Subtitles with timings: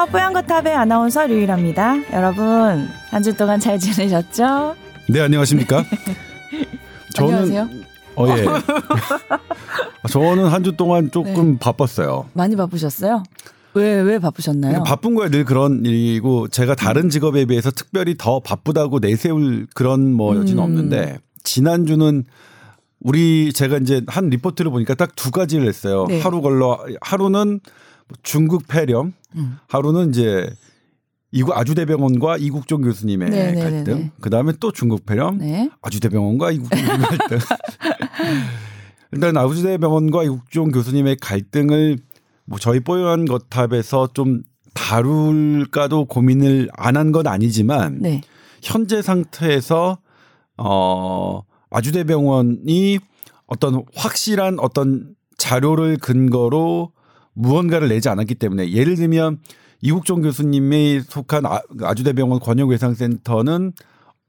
[0.00, 0.06] 안녕하세요.
[0.12, 2.12] 뽀얀거탑의 아나운서 류일합니다.
[2.14, 4.74] 여러분, 한 주 동안 잘 지내셨죠?
[5.10, 5.84] 네, 안녕하십니까?
[7.18, 7.68] 안녕하세요.
[8.16, 8.46] 어, 예.
[10.08, 11.58] 저는 한 주 동안 조금 네.
[11.58, 12.30] 바빴어요.
[12.32, 13.24] 많이 바쁘셨어요?
[13.74, 14.84] 왜, 왜 바쁘셨나요?
[14.84, 20.34] 바쁜 거야 늘 그런 일이고 제가 다른 직업에 비해서 특별히 더 바쁘다고 내세울 그런 뭐
[20.34, 20.64] 여지는 음.
[20.64, 22.24] 없는데 지난주는
[23.00, 26.06] 우리 제가 이제 한 리포트를 보니까 딱 두 가지를 했어요.
[26.08, 26.20] 네.
[26.22, 27.60] 하루 걸러 하루는
[28.22, 29.58] 중국 폐렴, 음.
[29.68, 30.50] 하루는 이제
[31.32, 34.10] 이국 아주대병원과 이국종 교수님의 네, 네, 네, 갈등, 네.
[34.20, 35.70] 그 다음에 또 중국 폐렴, 네.
[35.82, 37.38] 아주대병원과 이국종 교수님의 갈등.
[39.12, 41.98] 일단 아주대병원과 이국종 교수님의 갈등을
[42.46, 44.42] 뭐 저희 뽀얀 거탑에서 좀
[44.74, 48.20] 다룰까도 고민을 안 한 건 아니지만 네.
[48.62, 49.98] 현재 상태에서
[50.56, 52.98] 어 아주대병원이
[53.46, 56.92] 어떤 확실한 어떤 자료를 근거로
[57.34, 59.38] 무언가를 내지 않았기 때문에 예를 들면
[59.82, 63.72] 이국종 교수님이 속한 아- 아주대병원 권역외상센터는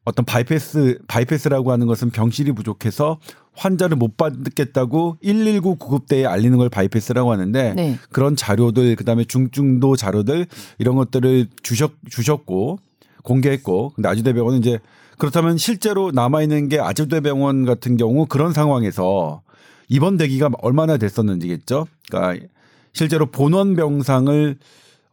[0.03, 3.19] 어떤 바이패스 바이패스라고 하는 것은 병실이 부족해서
[3.53, 7.99] 환자를 못 받겠다고 119 구급대에 알리는 걸 바이패스라고 하는데 네.
[8.11, 10.47] 그런 자료들 그다음에 중증도 자료들
[10.80, 12.80] 이런 것들을 주셨 주셨고
[13.23, 14.80] 공개했고 근데 아주대병원은 이제
[15.19, 19.43] 그렇다면 실제로 남아 있는 게 아주대병원 같은 경우 그런 상황에서
[19.88, 21.86] 입원 대기가 얼마나 됐었는지겠죠.
[22.09, 22.47] 그러니까
[22.94, 24.58] 실제로 본원 병상을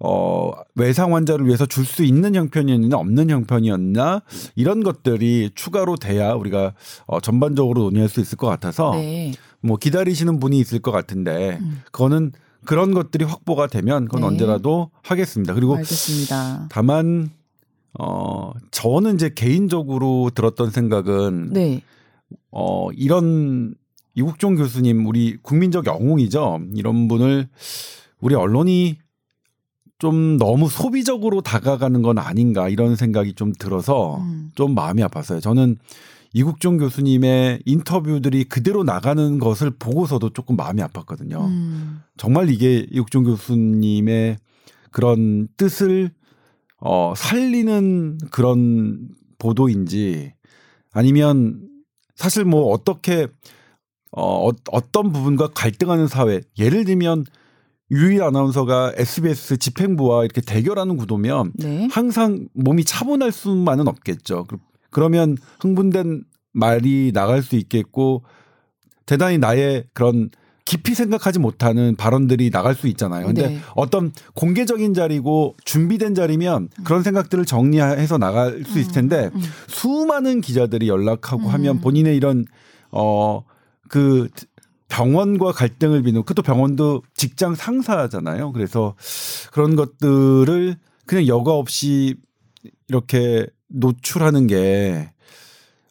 [0.01, 4.23] 어 외상 환자를 위해서 줄 수 있는 형편이었나 없는 형편이었나
[4.55, 6.75] 이런 것들이 추가로 돼야 우리가
[7.07, 9.33] 어 전반적으로 논의할 수 있을 것 같아서 네.
[9.61, 11.83] 뭐 기다리시는 분이 있을 것 같은데 음.
[11.91, 12.31] 그거는
[12.65, 14.27] 그런 것들이 확보가 되면 그건 네.
[14.29, 15.55] 언제라도 하겠습니다.
[15.55, 16.69] 그리고 알겠습니다.
[16.71, 17.31] 다만
[17.99, 21.83] 어 저는 이제 개인적으로 들었던 생각은 네.
[22.53, 23.75] 어 이런
[24.19, 26.63] 이국종 교수님 우리 국민적 영웅이죠.
[26.75, 27.49] 이런 분을
[28.21, 28.99] 우리 언론이
[29.99, 34.51] 좀 너무 소비적으로 다가가는 건 아닌가 이런 생각이 좀 들어서 음.
[34.57, 35.41] 좀 마음이 아팠어요.
[35.41, 35.77] 저는
[36.33, 41.45] 이국종 교수님의 인터뷰들이 그대로 나가는 것을 보고서도 조금 마음이 아팠거든요.
[41.47, 42.01] 음.
[42.17, 44.39] 정말 이게 이국종 교수님의
[44.91, 46.11] 그런 뜻을
[46.81, 49.09] 어 살리는 그런
[49.39, 50.33] 보도인지
[50.93, 51.69] 아니면
[52.17, 53.29] 사실 뭐 어떻게
[54.13, 57.25] 어 어- 어떤 부분과 갈등하는 사회 예를 들면
[57.91, 61.89] 유일 아나운서가 SBS 집행부와 이렇게 대결하는 구도면 네.
[61.91, 64.45] 항상 몸이 차분할 수만은 없겠죠.
[64.49, 64.59] 그-
[64.91, 68.23] 그러면 흥분된 말이 나갈 수 있겠고
[69.07, 70.29] 대단히 나의 그런
[70.67, 73.27] 깊이 생각하지 못하는 발언들이 나갈 수 있잖아요.
[73.27, 73.59] 근데 네.
[73.75, 79.41] 어떤 공개적인 자리고 준비된 자리면 그런 생각들을 정리해서 나갈 수 있을 텐데 음.
[79.67, 81.49] 수많은 기자들이 연락하고 음.
[81.55, 82.45] 하면 본인의 이런
[82.91, 83.45] 어
[83.89, 84.29] 그
[84.89, 88.53] 병원과 갈등을 빚는 그것도 병원도 직장 상사잖아요.
[88.53, 88.95] 그래서
[89.53, 90.77] 그런 것들을
[91.07, 92.17] 그냥 여과 없이
[92.89, 95.11] 이렇게 노출하는 게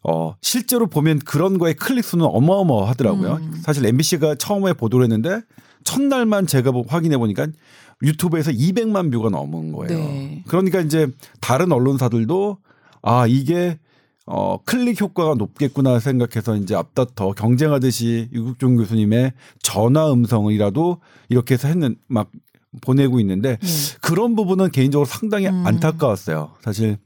[0.02, 3.34] 어, 실제로 보면 그런 거의 클릭 수는 어마어마하더라고요.
[3.34, 3.60] 음.
[3.62, 5.40] 사실 MBC가 처음에 보도를 했는데
[5.84, 7.46] 첫날만 제가 보- 확인해 보니까
[8.02, 9.98] 유튜브에서 200만 뷰가 넘은 거예요.
[9.98, 10.44] 네.
[10.48, 11.08] 그러니까 이제
[11.40, 12.58] 다른 언론사들도
[13.02, 13.78] 아, 이게
[14.30, 20.98] 어, 클릭 효과가 높겠구나 생각해서 이제 앞다퉈 경쟁하듯이 유국종 교수님의 전화 음성이라도
[21.30, 22.30] 이렇게 해서 했는 막
[22.82, 23.66] 보내고 있는데 네.
[24.02, 25.66] 그런 부분은 개인적으로 상당히 음.
[25.66, 26.50] 안타까웠어요.
[26.60, 26.98] 사실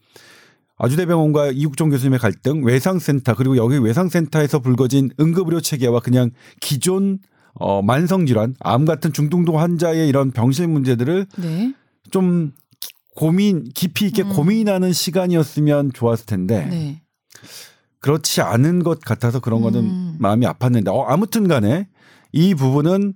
[0.77, 6.31] 아주대병원과 이국종 교수님의 갈등, 외상센터 그리고 여기 외상센터에서 불거진 응급의료 체계와 그냥
[6.61, 7.19] 기존
[7.55, 11.75] 어 만성질환, 암 같은 중등도 환자의 이런 병실 문제들을 네.
[12.11, 14.31] 좀 기- 고민 깊이 있게 음.
[14.31, 17.02] 고민하는 시간이었으면 좋았을 텐데 네.
[18.01, 20.17] 그렇지 않은 것 같아서 그런 거는 음.
[20.19, 21.89] 마음이 아팠는데 어, 아무튼 간에
[22.33, 23.15] 이 부분은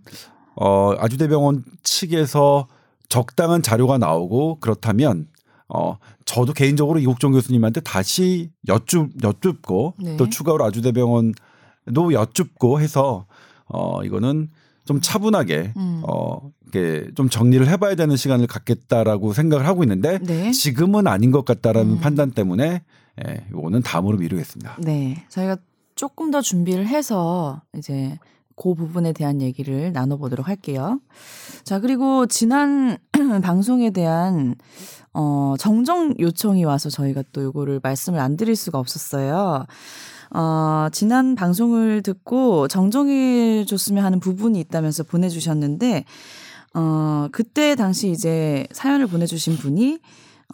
[0.55, 2.69] 어 아주대병원 측에서
[3.09, 5.27] 적당한 자료가 나오고 그렇다면
[5.69, 10.17] 어 저도 개인적으로 이국종 교수님한테 다시 여쭙 여쭙고 네.
[10.17, 13.27] 또 추가로 아주대병원도 여쭙고 해서
[13.67, 14.49] 어 이거는
[14.85, 16.03] 좀 차분하게 음.
[16.09, 20.51] 어 이렇게 좀 정리를 해봐야 되는 시간을 갖겠다라고 생각을 하고 있는데 네.
[20.51, 22.01] 지금은 아닌 것 같다라는 음.
[22.01, 22.83] 판단 때문에
[23.27, 24.77] 예, 이거는 다음으로 미루겠습니다.
[24.81, 25.25] 네.
[25.31, 25.57] 저희가
[25.95, 28.19] 조금 더 준비를 해서 이제
[28.55, 31.01] 그 부분에 대한 얘기를 나눠보도록 할게요.
[31.65, 32.99] 자, 그리고 지난
[33.43, 34.55] 방송에 대한
[35.15, 39.65] 어, 정정 요청이 와서 저희가 또 이거를 말씀을 안 드릴 수가 없었어요.
[40.35, 46.05] 어, 지난 방송을 듣고 정정해 줬으면 하는 부분이 있다면서 보내주셨는데,
[46.77, 49.99] 어, 그때 당시 이제 사연을 보내주신 분이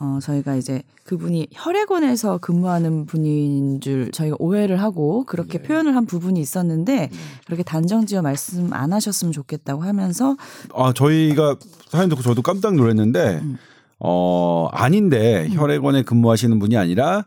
[0.00, 5.62] 어, 저희가 이제 그분이 혈액원에서 근무하는 분인 줄 저희가 오해를 하고 그렇게 예.
[5.66, 7.10] 표현을 한 부분이 있었는데
[7.44, 10.36] 그렇게 단정지어 말씀 안 하셨으면 좋겠다고 하면서
[10.74, 11.56] 아 저희가
[11.88, 13.58] 사연 듣고 저도 깜짝 놀랐는데 음.
[13.98, 17.26] 어 아닌데 혈액원에 근무하시는 분이 아니라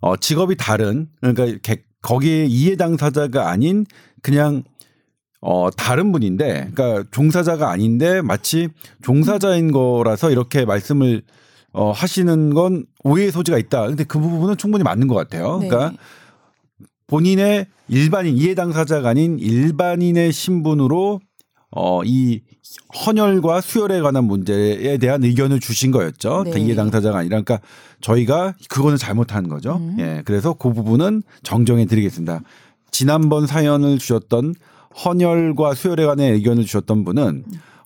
[0.00, 3.84] 어 직업이 다른 그러니까 개- 거기에 이해 당사자가 아닌
[4.22, 4.62] 그냥
[5.40, 8.68] 어 다른 분인데 그러니까 종사자가 아닌데 마치
[9.02, 11.22] 종사자인 거라서 이렇게 말씀을
[11.72, 13.86] 어 하시는 건 오해의 소지가 있다.
[13.86, 15.58] 근데 그 부분은 충분히 맞는 것 같아요.
[15.60, 15.68] 네.
[15.68, 15.96] 그러니까
[17.06, 21.20] 본인의 일반인 이해 당사자가 아닌 일반인의 신분으로
[21.70, 22.40] 어 이
[23.06, 26.44] 헌혈과 수혈에 관한 문제에 대한 의견을 주신 거였죠.
[26.44, 26.60] 네.
[26.60, 27.60] 이해 당사자가 아니라 그러니까
[28.00, 29.76] 저희가 그거는 잘못한 거죠.
[29.76, 29.96] 음.
[29.98, 30.22] 예.
[30.24, 32.40] 그래서 그 부분은 정정해 드리겠습니다.
[32.90, 34.54] 지난번 사연을 주셨던
[35.04, 37.44] 헌혈과 수혈에 관한 의견을 주셨던 분은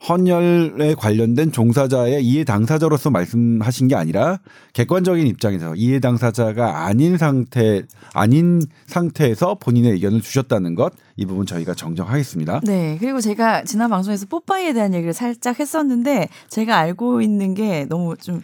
[0.09, 4.41] 헌혈에 관련된 종사자의 이해 당사자로서 말씀하신 게 아니라
[4.73, 7.83] 객관적인 입장에서 이해 당사자가 아닌 상태
[8.13, 12.61] 아닌 상태에서 본인의 의견을 주셨다는 것 이 부분 저희가 정정하겠습니다.
[12.65, 18.17] 네 그리고 제가 지난 방송에서 뽀빠이에 대한 얘기를 살짝 했었는데 제가 알고 있는 게 너무
[18.17, 18.43] 좀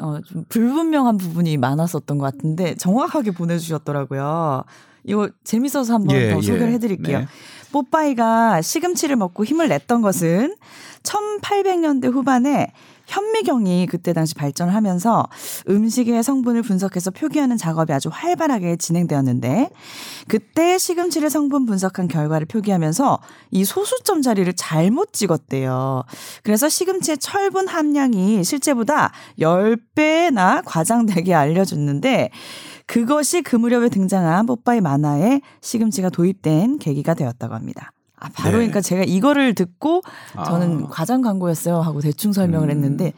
[0.00, 4.64] 어, 좀 불분명한 부분이 많았었던 것 같은데 정확하게 보내주셨더라고요.
[5.04, 6.42] 이거 재밌어서 한번 예, 더 예.
[6.42, 7.18] 소개를 해드릴게요.
[7.20, 7.26] 네.
[7.72, 10.54] 뽀빠이가 시금치를 먹고 힘을 냈던 것은
[11.02, 12.72] 1800년대 후반에
[13.10, 15.26] 현미경이 그때 당시 발전을 하면서
[15.68, 19.70] 음식의 성분을 분석해서 표기하는 작업이 아주 활발하게 진행되었는데
[20.28, 23.18] 그때 시금치를 성분 분석한 결과를 표기하면서
[23.50, 26.04] 이 소수점 자리를 잘못 찍었대요.
[26.44, 32.30] 그래서 시금치의 철분 함량이 실제보다 10배나 과장되게 알려줬는데
[32.90, 37.92] 그것이 그 무렵에 등장한 뽀빠이 만화에 시금치가 도입된 계기가 되었다고 합니다.
[38.16, 38.56] 아, 바로 네.
[38.56, 40.02] 그러니까 제가 이거를 듣고
[40.44, 40.88] 저는 아.
[40.90, 42.70] 과장 광고였어요 하고 대충 설명을 음.
[42.74, 43.12] 했는데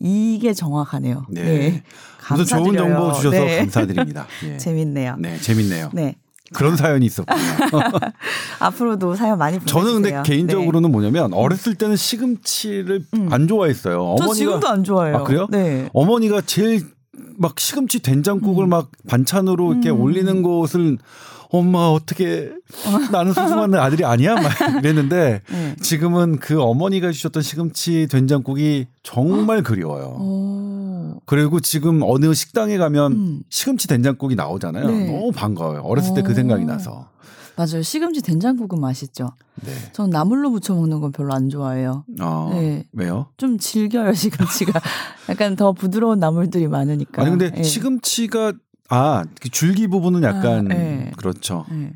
[0.00, 1.26] 이게 정확하네요.
[1.30, 1.42] 네.
[1.42, 1.82] 네.
[2.30, 2.94] 무슨 좋은 감사드려요.
[2.96, 3.58] 정보 주셔서 네.
[3.58, 4.26] 감사드립니다.
[4.44, 4.56] 예.
[4.56, 5.16] 재밌네요.
[5.20, 5.90] 네, 재밌네요.
[5.92, 6.16] 네.
[6.52, 7.38] 그런 사연이 있었군요.
[8.58, 9.84] 앞으로도 사연 많이 보내주세요.
[9.84, 13.28] 저는 근데 개인적으로는 뭐냐면 어렸을 때는 시금치를 음.
[13.30, 14.16] 안 좋아했어요.
[14.18, 15.18] 저 지금도 안 좋아해요.
[15.18, 15.46] 아, 그래요?
[15.48, 15.88] 네.
[15.92, 16.90] 어머니가 제일
[17.36, 20.00] 막 시금치 된장국을 막 반찬으로 이렇게 음.
[20.00, 20.98] 올리는 것을
[21.50, 22.50] 엄마 어떻게
[23.12, 25.76] 나는 소중한 아들이 아니야 막 이랬는데 네.
[25.82, 30.16] 지금은 그 어머니가 주셨던 시금치 된장국이 정말 그리워요.
[30.18, 31.20] 오.
[31.26, 33.42] 그리고 지금 어느 식당에 가면 음.
[33.50, 34.86] 시금치 된장국이 나오잖아요.
[34.86, 35.06] 네.
[35.06, 35.82] 너무 반가워요.
[35.82, 36.34] 어렸을 때그 오.
[36.34, 37.10] 생각이 나서.
[37.56, 37.82] 맞아요.
[37.82, 39.30] 시금치 된장국은 맛있죠.
[39.64, 39.72] 네.
[39.92, 42.04] 전 나물로 부쳐 먹는 건 별로 안 좋아해요.
[42.20, 42.86] 어, 네.
[42.92, 43.28] 왜요?
[43.36, 44.80] 좀 질겨요 시금치가.
[45.28, 47.22] 약간 더 부드러운 나물들이 많으니까.
[47.22, 47.62] 아니 근데 네.
[47.62, 48.52] 시금치가
[48.88, 51.12] 아, 그 줄기 부분은 약간 아, 네.
[51.16, 51.64] 그렇죠.
[51.70, 51.92] 네.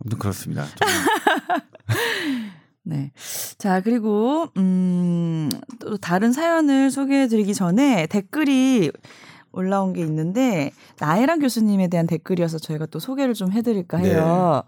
[0.00, 0.66] 아무튼 그렇습니다.
[0.66, 0.88] 좀
[2.84, 3.12] 네.
[3.58, 5.48] 자, 그리고, 음,
[5.78, 8.90] 또 다른 사연을 소개해 드리기 전에 댓글이
[9.52, 14.62] 올라온 게 있는데, 나혜란 교수님에 대한 댓글이어서 저희가 또 소개를 좀 해드릴까 해요.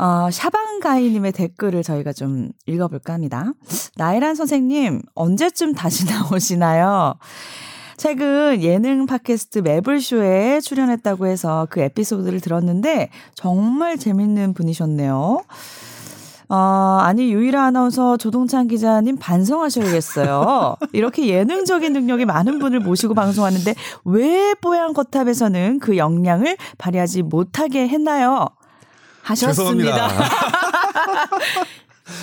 [0.00, 3.52] 어, 샤방가이님의 댓글을 저희가 좀 읽어볼까 합니다.
[3.96, 7.16] 나혜란 선생님, 언제쯤 다시 나오시나요?
[7.96, 15.44] 최근 예능 팟캐스트 매블쇼에 출연했다고 해서 그 에피소드를 들었는데 정말 재밌는 분이셨네요.
[16.52, 20.76] 어, 아니 유일한 아나운서 조동찬 기자님 반성하셔야겠어요.
[20.92, 28.46] 이렇게 예능적인 능력이 많은 분을 모시고 방송하는데 왜 뽀얀 거탑에서는 그 역량을 발휘하지 못하게 했나요?
[29.22, 30.08] 하셨습니다.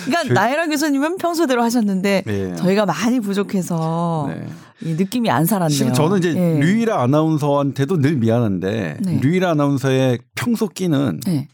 [0.04, 2.54] 그러니까 죄- 나혜란 교수님은 평소대로 하셨는데 네.
[2.56, 4.46] 저희가 많이 부족해서 네.
[4.82, 5.76] 이 느낌이 안 살았네요.
[5.76, 6.58] 지금 저는 이제 예.
[6.60, 9.20] 류일아 아나운서한테도 늘 미안한데 네.
[9.22, 11.48] 류일아 아나운서의 평소 끼는 네.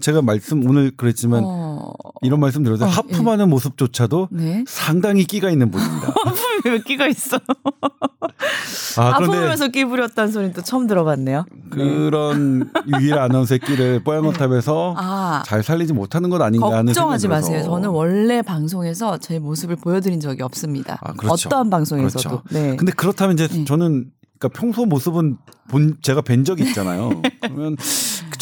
[0.00, 1.61] 제가 말씀 오늘 그랬지만 어,
[2.22, 4.64] 이런 말씀 드려서 어, 하품하는 모습조차도 네.
[4.66, 6.14] 상당히 끼가 있는 분입니다.
[6.64, 7.38] 왜 끼가 있어?
[8.98, 11.46] 아 아프면서 끼 부렸다는 소리는 또 처음 들어봤네요.
[11.70, 17.58] 그런 유일아 아나운서의 끼를 뽀얀거탑에서 아, 잘 살리지 못하는 것 아닌가 하는 걱정하지 마세요.
[17.58, 17.70] 들어서.
[17.70, 20.98] 저는 원래 방송에서 제 모습을 보여드린 적이 없습니다.
[21.02, 21.48] 아, 그렇죠.
[21.48, 22.28] 어떠한 방송에서도.
[22.28, 22.42] 그렇죠.
[22.50, 22.76] 네.
[22.76, 23.64] 근데 그렇다면 이제 네.
[23.64, 25.38] 저는 그러니까 평소 모습은
[25.68, 27.22] 본 제가 뵌 적이 있잖아요.
[27.40, 27.76] 그러면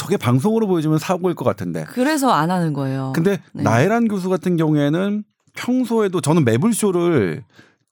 [0.00, 1.84] 저게 방송으로 보여주면 사고일 것 같은데.
[1.90, 3.12] 그래서 안 하는 거예요.
[3.14, 3.62] 근데 네.
[3.62, 7.44] 나혜란 교수 같은 경우에는 평소에도 저는 매블쇼를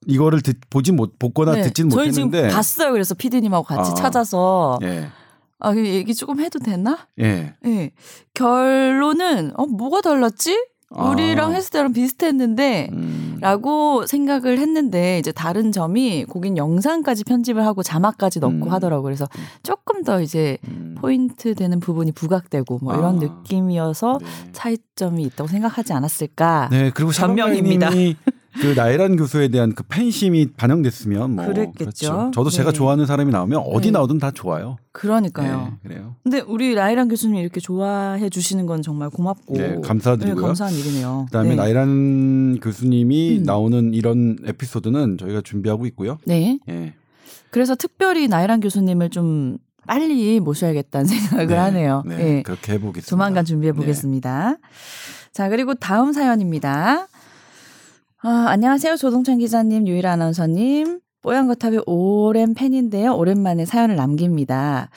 [0.07, 2.93] 이거를 듣, 보진 못 보거나 네, 듣지는 저희 못했는데 지금 봤어요.
[2.93, 3.95] 그래서 피디님하고 같이 아.
[3.95, 5.11] 찾아서 예.
[5.59, 6.97] 아, 그 얘기 조금 해도 되나?
[7.21, 7.55] 예.
[7.67, 7.91] 예.
[8.33, 10.57] 결론은 어 뭐가 달랐지?
[10.91, 11.11] 아.
[11.11, 13.39] 우리랑 했을 때랑 비슷했는데 음.
[13.41, 18.73] 라고 생각을 했는데 이제 다른 점이 거긴 영상까지 편집을 하고 자막까지 넣고 음.
[18.73, 19.05] 하더라고요.
[19.05, 19.29] 그래서
[19.63, 20.97] 조금 더 이제 음.
[20.99, 23.21] 포인트 되는 부분이 부각되고 뭐 이런 아.
[23.21, 24.27] 느낌이어서 네.
[24.53, 26.69] 차이점이 있다고 생각하지 않았을까.
[26.71, 27.91] 네, 그리고 변명입니다.
[28.61, 31.79] 그 나이란 교수에 대한 그 팬심이 반영됐으면 뭐 그랬겠죠.
[31.79, 32.31] 그렇죠.
[32.35, 32.77] 저도 제가 네.
[32.77, 33.93] 좋아하는 사람이 나오면 어디 네.
[33.93, 34.77] 나오든 다 좋아요.
[34.93, 35.79] 그러니까요.
[35.83, 36.17] 네, 그래요.
[36.23, 40.35] 근데 우리 라이란 교수님 이렇게 좋아해 주시는 건 정말 고맙고 네, 감사드리고요.
[40.35, 41.27] 네, 감사한 일이네요.
[41.27, 41.55] 그다음에 네.
[41.57, 43.43] 나이란 교수님이 음.
[43.45, 46.19] 나오는 이런 에피소드는 저희가 준비하고 있고요.
[46.25, 46.59] 네.
[46.69, 46.95] 예.
[47.51, 52.03] 그래서 특별히 나이란 교수님을 좀 빨리 모셔야겠다는 생각을 네, 하네요.
[52.07, 52.43] 네, 예.
[52.43, 53.07] 그렇게 해보겠습니다.
[53.07, 53.09] 네.
[53.09, 54.57] 조만간 준비해 보겠습니다.
[55.33, 57.07] 자, 그리고 다음 사연입니다.
[58.21, 58.97] 아, 안녕하세요.
[58.97, 61.01] 조동찬 기자님, 유일 아나운서님.
[61.23, 63.15] 뽀얀거탑의 오랜 팬인데요.
[63.15, 64.91] 오랜만에 사연을 남깁니다.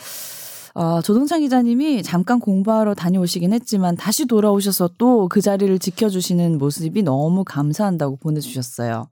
[0.73, 7.43] 어, 조동찬 기자님이 잠깐 공부하러 다녀오시긴 했지만 다시 돌아오셔서 또 그 자리를 지켜주시는 모습이 너무
[7.43, 9.07] 감사한다고 보내주셨어요.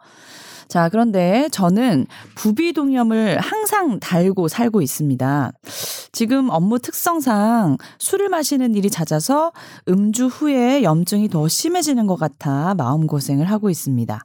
[0.70, 5.52] 자, 그런데 저는 부비동염을 항상 달고 살고 있습니다.
[6.12, 9.52] 지금 업무 특성상 술을 마시는 일이 잦아서
[9.88, 14.24] 음주 후에 염증이 더 심해지는 것 같아 마음고생을 하고 있습니다.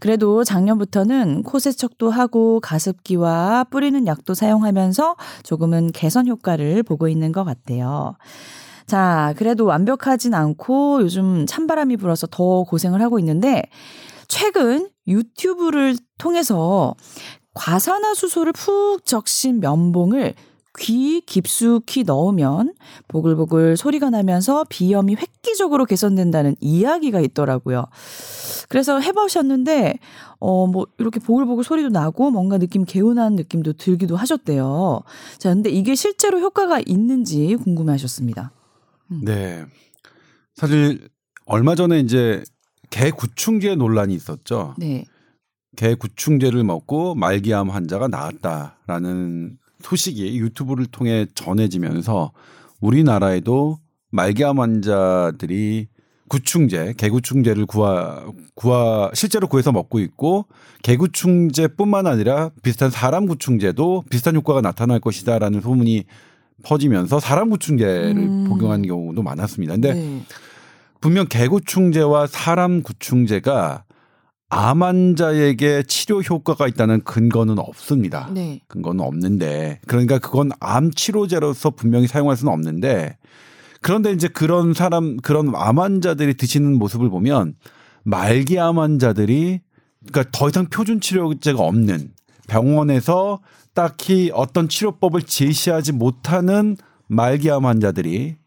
[0.00, 7.44] 그래도 작년부터는 코 세척도 하고 가습기와 뿌리는 약도 사용하면서 조금은 개선 효과를 보고 있는 것
[7.44, 8.16] 같아요.
[8.86, 13.62] 자, 그래도 완벽하진 않고 요즘 찬바람이 불어서 더 고생을 하고 있는데
[14.28, 16.94] 최근 유튜브를 통해서
[17.54, 20.34] 과산화수소를 푹 적신 면봉을
[20.78, 22.74] 귀 깊숙이 넣으면
[23.08, 27.86] 보글보글 소리가 나면서 비염이 획기적으로 개선된다는 이야기가 있더라고요.
[28.68, 29.98] 그래서 해보셨는데,
[30.38, 35.00] 어, 뭐, 이렇게 보글보글 소리도 나고 뭔가 느낌 개운한 느낌도 들기도 하셨대요.
[35.38, 38.52] 자, 근데 이게 실제로 효과가 있는지 궁금해 하셨습니다.
[39.24, 39.64] 네.
[40.54, 41.08] 사실
[41.46, 42.42] 얼마 전에 이제
[42.90, 44.74] 개 구충제 논란이 있었죠.
[44.78, 45.04] 네.
[45.76, 52.32] 개 구충제를 먹고 말기암 환자가 나았다라는 소식이 유튜브를 통해 전해지면서
[52.80, 53.78] 우리나라에도
[54.10, 55.88] 말기암 환자들이
[56.28, 60.46] 구충제, 개구충제를 구하 구하 실제로 구해서 먹고 있고
[60.82, 66.04] 개구충제뿐만 아니라 비슷한 사람 구충제도 비슷한 효과가 나타날 것이다라는 소문이
[66.64, 68.44] 퍼지면서 사람 구충제를 음.
[68.44, 69.74] 복용한 경우도 많았습니다.
[69.74, 70.22] 근데 네.
[71.06, 73.84] 분명 개구충제와 사람 구충제가
[74.48, 78.28] 암 환자에게 치료 효과가 있다는 근거는 없습니다.
[78.34, 78.58] 네.
[78.66, 83.18] 근거는 없는데 그러니까 그건 암 치료제로서 분명히 사용할 수는 없는데
[83.82, 87.54] 그런데 이제 그런 사람 그런 암 환자들이 드시는 모습을 보면
[88.02, 89.60] 말기 암 환자들이
[90.08, 92.14] 그러니까 더 이상 표준 치료제가 없는
[92.48, 93.38] 병원에서
[93.74, 98.38] 딱히 어떤 치료법을 제시하지 못하는 말기 암 환자들이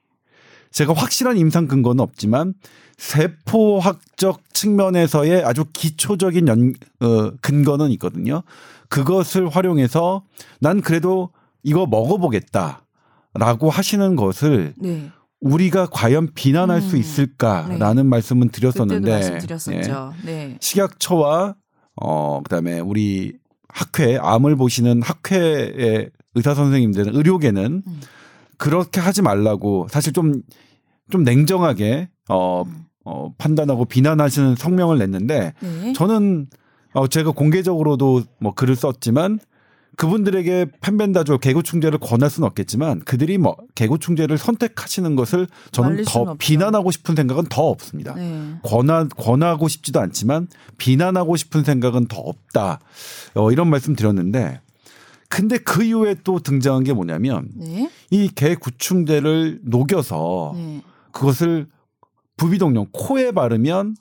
[0.71, 2.53] 제가 확실한 임상 근거는 없지만
[2.97, 8.43] 세포학적 측면에서의 아주 기초적인 연, 어, 근거는 있거든요.
[8.89, 10.23] 그것을 활용해서
[10.59, 11.29] 난 그래도
[11.63, 15.11] 이거 먹어보겠다라고 하시는 것을 네.
[15.39, 16.99] 우리가 과연 비난할 수 음.
[16.99, 19.11] 있을까라는 말씀은 그때도 드렸었는데.
[20.23, 20.25] 예.
[20.25, 20.57] 네.
[20.59, 21.55] 식약처와
[22.01, 23.33] 어 그다음에 우리
[23.69, 28.01] 학회 암을 보시는 학회의 의사 선생님들은 의료계는 음.
[28.59, 30.43] 그렇게 하지 말라고 사실 좀좀
[31.23, 32.85] 냉정하게 어, 음.
[33.05, 35.93] 어 판단하고 비난하시는 성명을 냈는데 네.
[35.93, 36.47] 저는
[36.93, 39.39] 어 제가 공개적으로도 뭐 글을 썼지만
[39.95, 46.35] 그분들에게 펜벤다졸 개구충제를 권할 수는 없겠지만 그들이 뭐 개구충제를 선택하시는 것을 저는 더 없죠.
[46.37, 48.13] 비난하고 싶은 생각은 더 없습니다.
[48.15, 48.55] 네.
[48.63, 50.47] 권하, 권하고 싶지도 않지만
[50.77, 52.79] 비난하고 싶은 생각은 더 없다.
[53.35, 54.61] 어, 이런 말씀 드렸는데
[55.29, 57.89] 근데 그 이후에 또 등장한 게 뭐냐면 네.
[58.09, 60.81] 이 개구충제를 녹여서 네.
[61.11, 61.67] 그것을
[62.35, 63.95] 부비동염 코에 바르면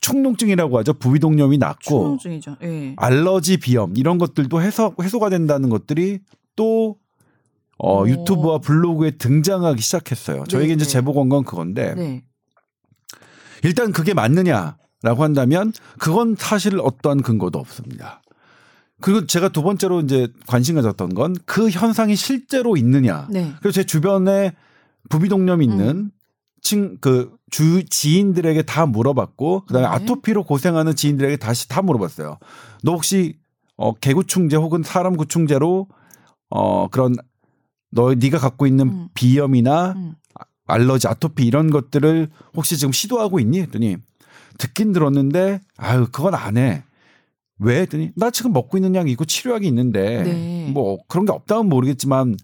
[0.00, 0.94] 충농증이라고 하죠.
[0.94, 2.56] 부비동염이 낫고 충농증이죠.
[2.62, 2.94] 예.
[2.96, 6.20] 알러지 비염 이런 것들도 해소 해소가 된다는 것들이
[6.56, 6.96] 또
[7.78, 8.08] 어, 오.
[8.08, 10.44] 유튜브와 블로그에 등장하기 시작했어요.
[10.44, 10.90] 저에게 네, 이제 네.
[10.90, 12.22] 제보 건 건 그건데 네.
[13.62, 18.22] 일단 그게 맞느냐라고 한다면 그건 사실 어떠한 근거도 없습니다.
[19.00, 23.26] 그리고 제가 두 번째로 이제 관심 가졌던 건 그 현상이 실제로 있느냐.
[23.30, 23.52] 네.
[23.60, 24.52] 그래서 제 주변에
[25.08, 26.10] 부비동염 있는 음.
[26.62, 29.94] 친 그 주 지인들에게 다 물어봤고 그 다음에 네.
[29.94, 32.38] 아토피로 고생하는 지인들에게 다시 다 물어봤어요.
[32.82, 33.38] 너 혹시
[33.76, 35.86] 어 개구충제 혹은 사람 구충제로
[36.50, 37.14] 어 그런
[37.92, 39.08] 너 네가 갖고 있는 음.
[39.14, 40.14] 비염이나 음.
[40.66, 43.60] 알러지, 아토피 이런 것들을 혹시 지금 시도하고 있니?
[43.60, 43.98] 했더니
[44.58, 46.82] 듣긴 들었는데 아유 그건 안 해.
[47.58, 47.80] 왜?
[47.82, 50.70] 했더니 나 지금 먹고 있는 약이 있고 치료약이 있는데 네.
[50.72, 52.36] 뭐 그런 게 없다면 모르겠지만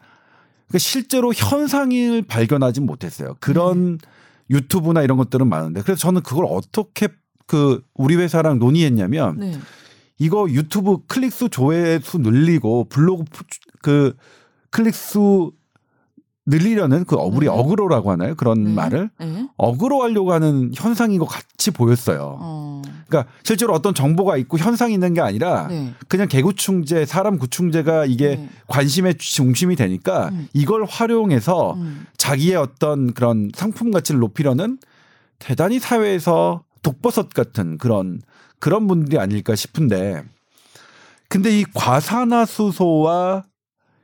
[0.71, 3.35] 그 실제로 현상을 발견하지 못했어요.
[3.41, 4.09] 그런 네.
[4.51, 7.09] 유튜브나 이런 것들은 많은데 그래서 저는 그걸 어떻게
[7.47, 9.59] 그 우리 회사랑 논의했냐면 네.
[10.19, 13.45] 이거 유튜브 클릭수 조회수 늘리고 블로그 푸-
[13.83, 14.15] 그
[14.71, 15.53] 클릭수
[16.51, 17.53] 늘리려는 그 우리 네.
[17.53, 18.35] 어그로라고 하나요?
[18.35, 18.73] 그런 네.
[18.75, 19.49] 말을 네.
[19.57, 22.37] 어그로하려고 하는 현상인 것 같이 보였어요.
[22.41, 22.83] 어.
[23.07, 25.95] 그러니까 실제로 어떤 정보가 있고 현상이 있는 게 아니라 네.
[26.09, 28.49] 그냥 개구충제, 사람 구충제가 이게 네.
[28.67, 30.49] 관심의 중심이 되니까 음.
[30.53, 32.07] 이걸 활용해서 음.
[32.17, 34.79] 자기의 어떤 그런 상품 가치를 높이려는
[35.39, 38.21] 대단히 사회에서 독버섯 같은 그런
[38.59, 40.23] 그런 분들이 아닐까 싶은데
[41.29, 43.45] 근데 이 과산화수소와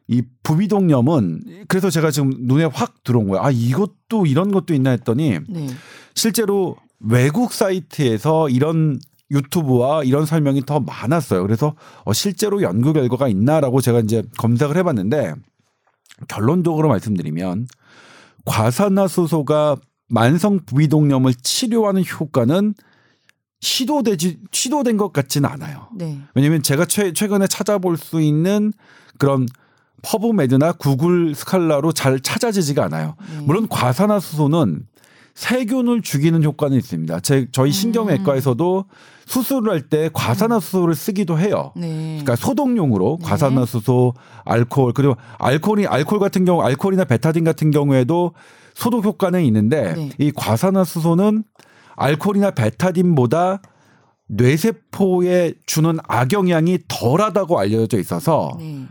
[0.08, 3.42] 이 부비동염은 그래서 제가 지금 눈에 확 들어온 거예요.
[3.42, 5.66] 아 이것도 이런 것도 있나 했더니 네.
[6.14, 8.98] 실제로 외국 사이트에서 이런
[9.30, 11.42] 유튜브와 이런 설명이 더 많았어요.
[11.42, 15.34] 그래서 어, 실제로 연구 결과가 있나라고 제가 이제 검색을 해봤는데
[16.28, 17.66] 결론적으로 말씀드리면
[18.44, 19.76] 과산화수소가
[20.08, 22.74] 만성 부비동염을 치료하는 효과는
[23.60, 25.88] 시도되지 시도된 것 같지는 않아요.
[25.94, 26.20] 네.
[26.34, 28.72] 왜냐면 제가 최, 최근에 찾아볼 수 있는
[29.18, 29.46] 그런
[30.06, 33.16] 퍼브메드나 구글 스칼라로 잘 찾아지지가 않아요.
[33.32, 33.40] 네.
[33.44, 34.86] 물론 과산화수소는
[35.34, 37.20] 세균을 죽이는 효과는 있습니다.
[37.20, 38.84] 제, 저희 신경외과에서도
[39.26, 41.72] 수술을 할 때 과산화수소를 쓰기도 해요.
[41.76, 42.20] 네.
[42.22, 43.28] 그러니까 소독용으로 네.
[43.28, 48.32] 과산화수소, 알코올 그리고 알코올이 알코올 같은 경우 알코올이나 베타딘 같은 경우에도
[48.74, 50.10] 소독 효과는 있는데 네.
[50.18, 51.44] 이 과산화수소는
[51.96, 53.60] 알코올이나 베타딘보다
[54.28, 58.86] 뇌세포에 주는 악영향이 덜하다고 알려져 있어서 네.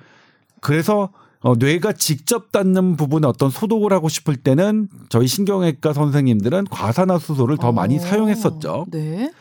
[0.65, 1.09] 그래서
[1.41, 7.71] 어, 뇌가 직접 닿는 부분에 어떤 소독을 하고 싶을 때는 저희 신경외과 선생님들은 과산화수소를 더
[7.71, 7.99] 많이 어.
[7.99, 8.87] 사용했었죠.
[8.89, 9.31] 네.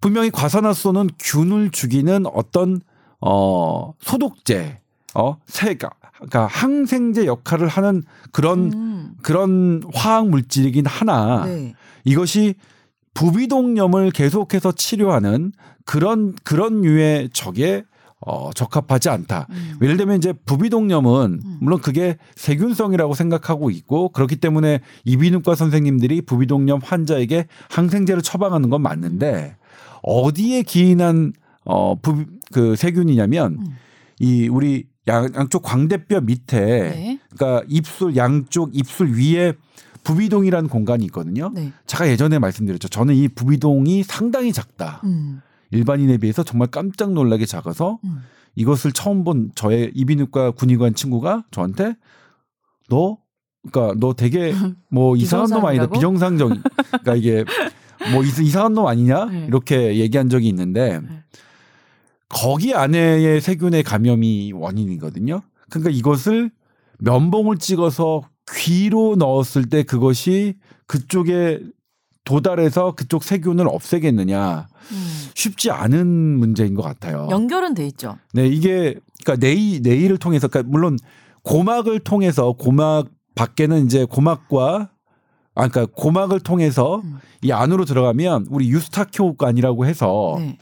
[0.00, 2.80] 분명히 과산화수소는 균을 죽이는 어떤
[3.20, 4.80] 어 소독제,
[5.14, 9.14] 어 세가 그러니까 항생제 역할을 하는 그런 음.
[9.22, 11.74] 그런 화학 물질이긴 하나 네.
[12.04, 12.56] 이것이
[13.14, 15.52] 부비동염을 계속해서 치료하는
[15.84, 17.84] 그런 그런 류의 적에
[18.26, 19.46] 어 적합하지 않다.
[19.50, 19.78] 음.
[19.82, 21.58] 예를 들면 이제 부비동염은 음.
[21.60, 29.56] 물론 그게 세균성이라고 생각하고 있고 그렇기 때문에 이비인후과 선생님들이 부비동염 환자에게 항생제를 처방하는 건 맞는데
[30.02, 31.32] 어디에 기인한
[31.64, 33.76] 어 부 그 세균이냐면 음.
[34.20, 37.18] 이 우리 양, 양쪽 광대뼈 밑에 네.
[37.34, 39.54] 그러니까 입술 양쪽 입술 위에
[40.04, 41.50] 부비동이라는 공간이 있거든요.
[41.54, 41.72] 네.
[41.86, 42.88] 제가 예전에 말씀드렸죠.
[42.88, 45.00] 저는 이 부비동이 상당히 작다.
[45.04, 45.40] 음.
[45.74, 48.20] 일반인에 비해서 정말 깜짝 놀라게 작아서 음.
[48.54, 51.94] 이것을 처음 본 저의 이비인후과 군의관 친구가 저한테
[52.88, 53.18] 너
[53.70, 54.54] 그러니까 너 되게
[54.90, 55.94] 뭐 이상한 놈 아니다 비정상이라고?
[55.94, 57.44] 비정상적 그러니까 이게
[58.12, 59.46] 뭐 이- 이상한 놈 아니냐 네.
[59.46, 61.22] 이렇게 얘기한 적이 있는데 네.
[62.28, 65.40] 거기 안에의 세균의 감염이 원인이거든요.
[65.70, 66.50] 그러니까 이것을
[66.98, 68.22] 면봉을 찍어서
[68.56, 70.54] 귀로 넣었을 때 그것이
[70.86, 71.60] 그쪽에
[72.24, 75.28] 도달해서 그쪽 세균을 없애겠느냐 음.
[75.34, 77.28] 쉽지 않은 문제인 것 같아요.
[77.30, 78.18] 연결은 돼 있죠.
[78.32, 80.98] 네, 이게 그러니까 내이 내이를 통해서 그러니까 물론
[81.42, 84.90] 고막을 통해서 고막 밖에는 이제 고막과
[85.54, 87.18] 아 그러니까 고막을 통해서 음.
[87.42, 90.58] 이 안으로 들어가면 우리 유스타키오관이라고 해서 네.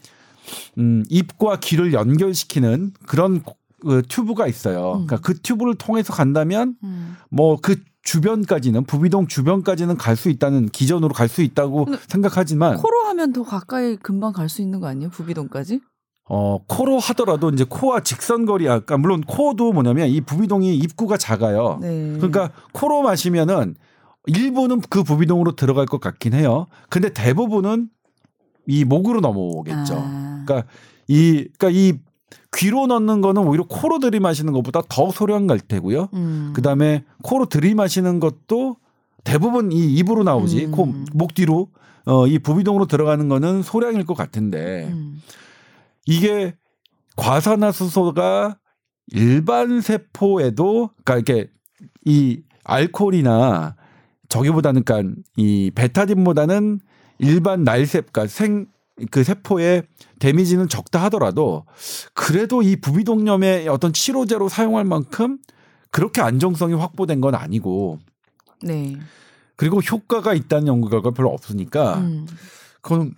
[0.79, 3.43] 음, 입과 귀를 연결시키는 그런
[3.81, 4.93] 그 튜브가 있어요.
[4.93, 5.07] 음.
[5.07, 7.17] 그러니까 그 튜브를 통해서 간다면 음.
[7.31, 13.43] 뭐그 주변까지는 부비동 주변까지는 갈 수 있다는 기전으로 갈 수 있다고 생각하지만 코로 하면 더
[13.43, 15.11] 가까이 금방 갈 수 있는 거 아니에요?
[15.11, 15.81] 부비동까지?
[16.29, 21.79] 어 코로 하더라도 이제 코와 직선 거리 아까 물론 코도 뭐냐면 이 부비동이 입구가 작아요.
[21.81, 22.13] 네.
[22.17, 23.75] 그러니까 코로 마시면은
[24.27, 26.67] 일부는 그 부비동으로 들어갈 것 같긴 해요.
[26.91, 27.89] 근데 대부분은
[28.67, 29.95] 이 목으로 넘어오겠죠.
[29.97, 30.43] 아.
[30.47, 30.69] 그러니까
[31.09, 31.95] 이 그러니까 이
[32.57, 36.09] 귀로 넣는 거는 오히려 코로 들이마시는 것보다 더 소량 갈 테고요.
[36.15, 36.53] 음.
[36.55, 38.77] 그다음에 코로 들이마시는 것도
[39.25, 40.71] 대부분 이 입으로 나오지 음.
[40.73, 41.69] 코목 뒤로
[42.05, 45.23] 어 이 부비동으로 들어가는 거는 소량일 것 같은데 음.
[46.05, 46.55] 이게
[47.17, 48.59] 과산화수소가
[49.09, 51.51] 일반 세포에도 그러니까 이렇게
[52.05, 53.77] 이 알코올이나
[54.29, 56.81] 저기보다는 그러니까 이 베타딘보다는
[57.19, 58.67] 일반 날셉 그러니까 생
[59.11, 59.83] 그 세포의
[60.19, 61.65] 데미지는 적다 하더라도
[62.15, 65.39] 그래도 이 부비동염의 어떤 치료제로 사용할 만큼
[65.91, 67.99] 그렇게 안정성이 확보된 건 아니고
[68.63, 68.97] 네.
[69.57, 72.27] 그리고 효과가 있다는 연구 결과가 별로 없으니까 음.
[72.81, 73.15] 그건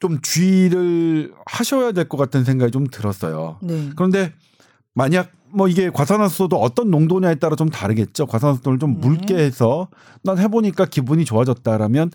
[0.00, 3.58] 좀 주의를 하셔야 될 것 같은 생각이 좀 들었어요.
[3.62, 3.90] 네.
[3.96, 4.32] 그런데
[4.94, 8.26] 만약 뭐 이게 과산화수소도 어떤 농도냐에 따라 좀 다르겠죠.
[8.26, 9.08] 과산화수소를 좀 네.
[9.08, 9.88] 묽게 해서
[10.22, 12.10] 난 해보니까 기분이 좋아졌다라면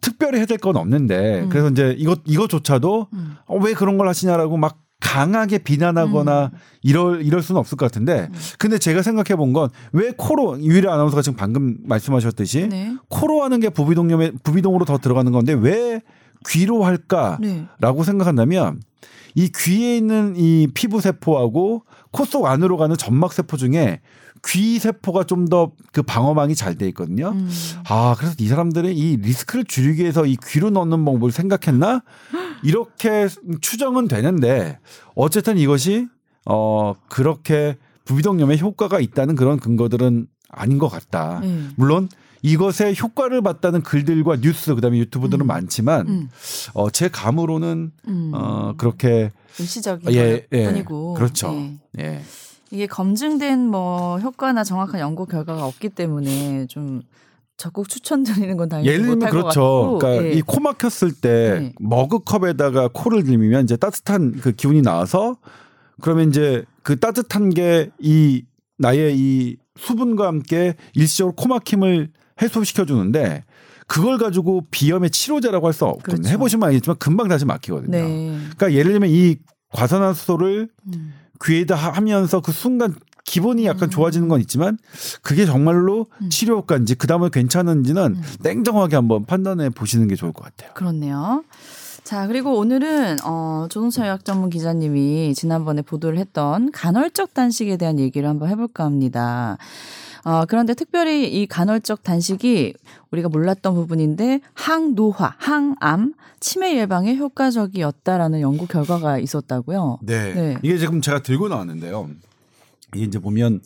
[0.00, 1.48] 특별히 해야 될 건 없는데 음.
[1.48, 3.34] 그래서 이제 이것 이것조차도 음.
[3.46, 6.58] 어, 왜 그런 걸 하시냐라고 막 강하게 비난하거나 음.
[6.82, 11.22] 이럴 이럴 수는 없을 것 같은데 근데 제가 생각해 본 건 왜 코로 유일의 아나운서가
[11.22, 12.94] 지금 방금 말씀하셨듯이 네.
[13.08, 16.02] 코로 하는 게 부비동염에 부비동으로 더 들어가는 건데 왜
[16.48, 17.38] 귀로 할까라고
[18.02, 18.04] 네.
[18.04, 18.80] 생각한다면
[19.34, 24.00] 이 귀에 있는 이 피부 세포하고 코 속 안으로 가는 점막 세포 중에
[24.46, 27.30] 귀 세포가 좀 더 그 방어망이 잘 돼 있거든요.
[27.30, 27.50] 음.
[27.88, 32.02] 아, 그래서 이 사람들이 이 리스크를 줄이기 위해서 이 귀로 넣는 방법을 생각했나?
[32.62, 33.28] 이렇게
[33.60, 34.78] 추정은 되는데
[35.14, 36.08] 어쨌든 이것이
[36.46, 41.40] 어 그렇게 부비동염에 효과가 있다는 그런 근거들은 아닌 것 같다.
[41.42, 41.66] 네.
[41.76, 42.08] 물론
[42.42, 45.46] 이것에 효과를 봤다는 글들과 뉴스 그다음에 유튜브들은 음.
[45.46, 46.28] 많지만 음.
[46.74, 48.30] 어, 제 감으로는 음.
[48.34, 50.64] 어 그렇게 일시적인 예, 걸 예.
[50.64, 51.52] 뿐이고 그렇죠.
[51.98, 52.02] 예.
[52.02, 52.22] 예.
[52.70, 57.02] 이게 검증된 뭐 효과나 정확한 연구 결과가 없기 때문에 좀
[57.56, 59.98] 적극 추천드리는 건 당연히 예를 들면 그렇죠.
[60.00, 60.32] 그러니까 예.
[60.32, 61.72] 이코 막혔을 때 네.
[61.80, 65.36] 머그컵에다가 코를 들이면 이제 따뜻한 그 기운이 나와서
[66.00, 68.44] 그러면 이제 그 따뜻한 게 이
[68.80, 72.10] 나의 이 수분과 함께 일시적으로 코 막힘을
[72.42, 73.44] 해소시켜 주는데
[73.86, 76.16] 그걸 가지고 비염의 치료제라고 할 수 없거든요.
[76.22, 76.28] 그렇죠.
[76.30, 77.90] 해보시면 알겠지만 금방 다시 막히거든요.
[77.90, 78.38] 네.
[78.56, 79.36] 그러니까 예를 들면 이
[79.72, 81.14] 과산화수소를 음.
[81.44, 83.90] 귀에다 하- 하면서 그 순간 기분이 약간 음.
[83.90, 84.78] 좋아지는 건 있지만
[85.22, 86.28] 그게 정말로 음.
[86.30, 88.22] 치료 효과인지 그 다음에 괜찮은지는 음.
[88.42, 90.72] 냉정하게 한번 판단해 보시는 게 좋을 것 같아요.
[90.74, 91.44] 그렇네요.
[92.02, 98.28] 자, 그리고 오늘은 어 조동철 의학 전문 기자님이 지난번에 보도를 했던 간헐적 단식에 대한 얘기를
[98.28, 99.58] 한번 해볼까 합니다.
[100.24, 102.74] 어, 그런데 특별히 이 간헐적 단식이
[103.10, 109.98] 우리가 몰랐던 부분인데 항노화, 항암, 치매 예방에 효과적이었다라는 연구 결과가 있었다고요.
[110.02, 110.34] 네.
[110.34, 110.58] 네.
[110.62, 112.08] 이게 지금 제가 들고 나왔는데요.
[112.94, 113.60] 이게 이제 보면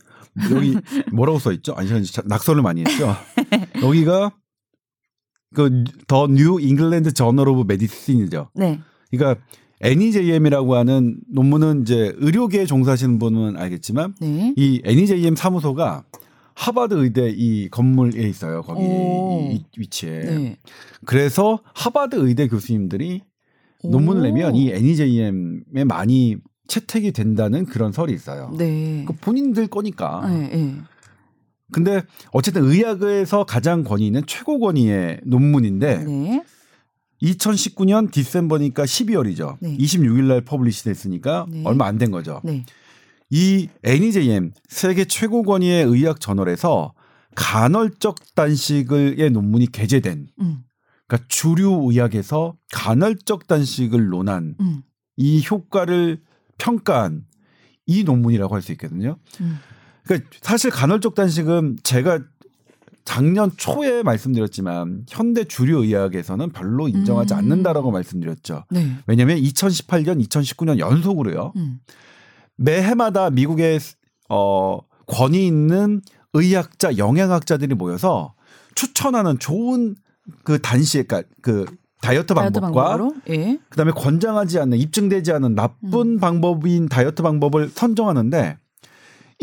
[0.52, 0.76] 여기
[1.12, 1.74] 뭐라고 써 있죠?
[1.74, 1.88] 아니,
[2.24, 3.14] 낙서를 많이 했죠.
[3.82, 4.32] 여기가
[5.54, 8.50] 그 The New England Journal of Medicine이죠.
[8.54, 8.80] 네.
[9.10, 9.40] 그러니까
[9.80, 14.52] NEJM이라고 하는 논문은 이제 의료계에 종사하시는 분은 알겠지만 네.
[14.56, 16.04] 이 NEJM 사무소가
[16.54, 18.62] 하버드 의대 이 건물에 있어요.
[18.62, 19.48] 거기 오.
[19.52, 20.20] 이, 이 위치에.
[20.20, 20.56] 네.
[21.04, 23.22] 그래서 하버드 의대 교수님들이
[23.82, 24.24] 논문을 오.
[24.24, 26.36] 내면 이 NEJM에 많이
[26.68, 28.50] 채택이 된다는 그런 설이 있어요.
[28.56, 29.04] 네.
[29.06, 30.26] 그 본인들 거니까.
[30.28, 30.48] 네.
[30.48, 30.76] 네.
[31.72, 36.44] 근데 어쨌든 의학에서 가장 권위 있는 최고 권위의 논문인데 네.
[37.22, 39.56] 2019년 December니까 12월이죠.
[39.60, 39.76] 네.
[39.78, 41.62] 26일 날 publish 됐으니까 네.
[41.64, 42.40] 얼마 안 된 거죠.
[43.30, 43.38] 네.
[43.38, 46.94] 이 NEJM 세계 최고 권위의 의학 저널에서
[47.34, 50.58] 간헐적 단식을의 논문이 게재된 음.
[51.06, 54.82] 그러니까 주류 의학에서 간헐적 단식을 논한 음.
[55.16, 56.20] 이 효과를
[56.58, 57.24] 평가한
[57.86, 59.18] 이 논문이라고 할 수 있거든요.
[59.40, 59.58] 음.
[60.04, 62.20] 그러니까 사실 간헐적 단식은 제가
[63.04, 67.38] 작년 초에 말씀드렸지만 현대 주류 의학에서는 별로 인정하지 음.
[67.38, 68.64] 않는다라고 말씀드렸죠.
[68.70, 68.96] 네.
[69.06, 71.52] 왜냐하면 2018년, 2019년 연속으로요.
[72.56, 72.64] 음.
[72.64, 73.80] 매해마다 미국의
[74.28, 76.00] 어 권위 있는
[76.32, 78.34] 의학자, 영양학자들이 모여서
[78.74, 79.94] 추천하는 좋은
[80.42, 81.66] 그 단식, 그러니까 그
[82.00, 83.10] 다이어트 다이어트 방법과?
[83.30, 83.58] 예.
[83.70, 86.20] 그다음에 권장하지 않는 입증되지 않은 나쁜 음.
[86.20, 88.58] 방법인 다이어트 방법을 선정하는데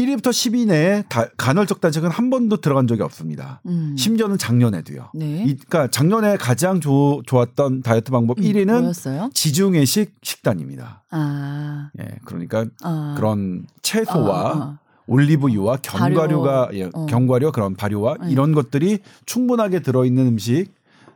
[0.05, 3.61] 1위부터 10위 내에 다, 간헐적 단식은 한 번도 들어간 적이 없습니다.
[3.65, 3.95] 음.
[3.97, 5.11] 심지어는 작년에도요.
[5.13, 5.43] 네.
[5.45, 9.29] 이, 그러니까 작년에 가장 조, 좋았던 다이어트 방법 음, 1위는 뭐였어요?
[9.33, 11.03] 지중해식 식단입니다.
[11.11, 11.89] 아.
[11.99, 13.15] 예, 그러니까 아.
[13.17, 14.79] 그런 채소와 아, 아, 아.
[15.07, 16.77] 올리브유와 견과류가 발효.
[16.77, 17.05] 예, 어.
[17.05, 18.31] 견과류 그런 발효와 네.
[18.31, 20.67] 이런 것들이 충분하게 들어있는 음식.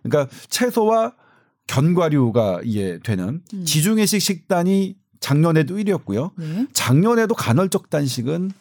[0.03, 1.13] 그러니까 채소와
[1.67, 3.65] 견과류가 이게 되는 음.
[3.65, 6.31] 지중해식 식단이 작년에도 1위였고요.
[6.37, 6.67] 네.
[6.73, 8.51] 작년에도 간헐적 단식은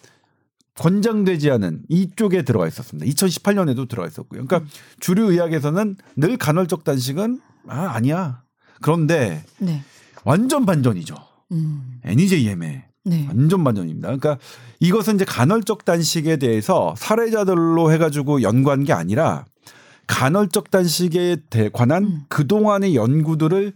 [0.79, 3.07] 권장되지 않은 이쪽에 들어가 있었습니다.
[3.11, 4.43] 2018년에도 들어가 있었고요.
[4.43, 4.47] 음.
[4.47, 8.43] 그러니까 주류 의학에서는 늘 간헐적 단식은 아 아니야.
[8.83, 9.83] 그런데 네.
[10.25, 11.15] 완전 반전이죠.
[11.53, 12.01] 음.
[12.05, 13.25] NEJM에 네.
[13.29, 14.09] 완전 반전입니다.
[14.09, 14.39] 그러니까
[14.81, 19.45] 이것은 이제 간헐적 단식에 대해서 사례자들로 해가지고 연구한 게 아니라
[20.07, 22.21] 간헐적 단식에 대- 관한 음.
[22.29, 23.73] 그동안의 연구들을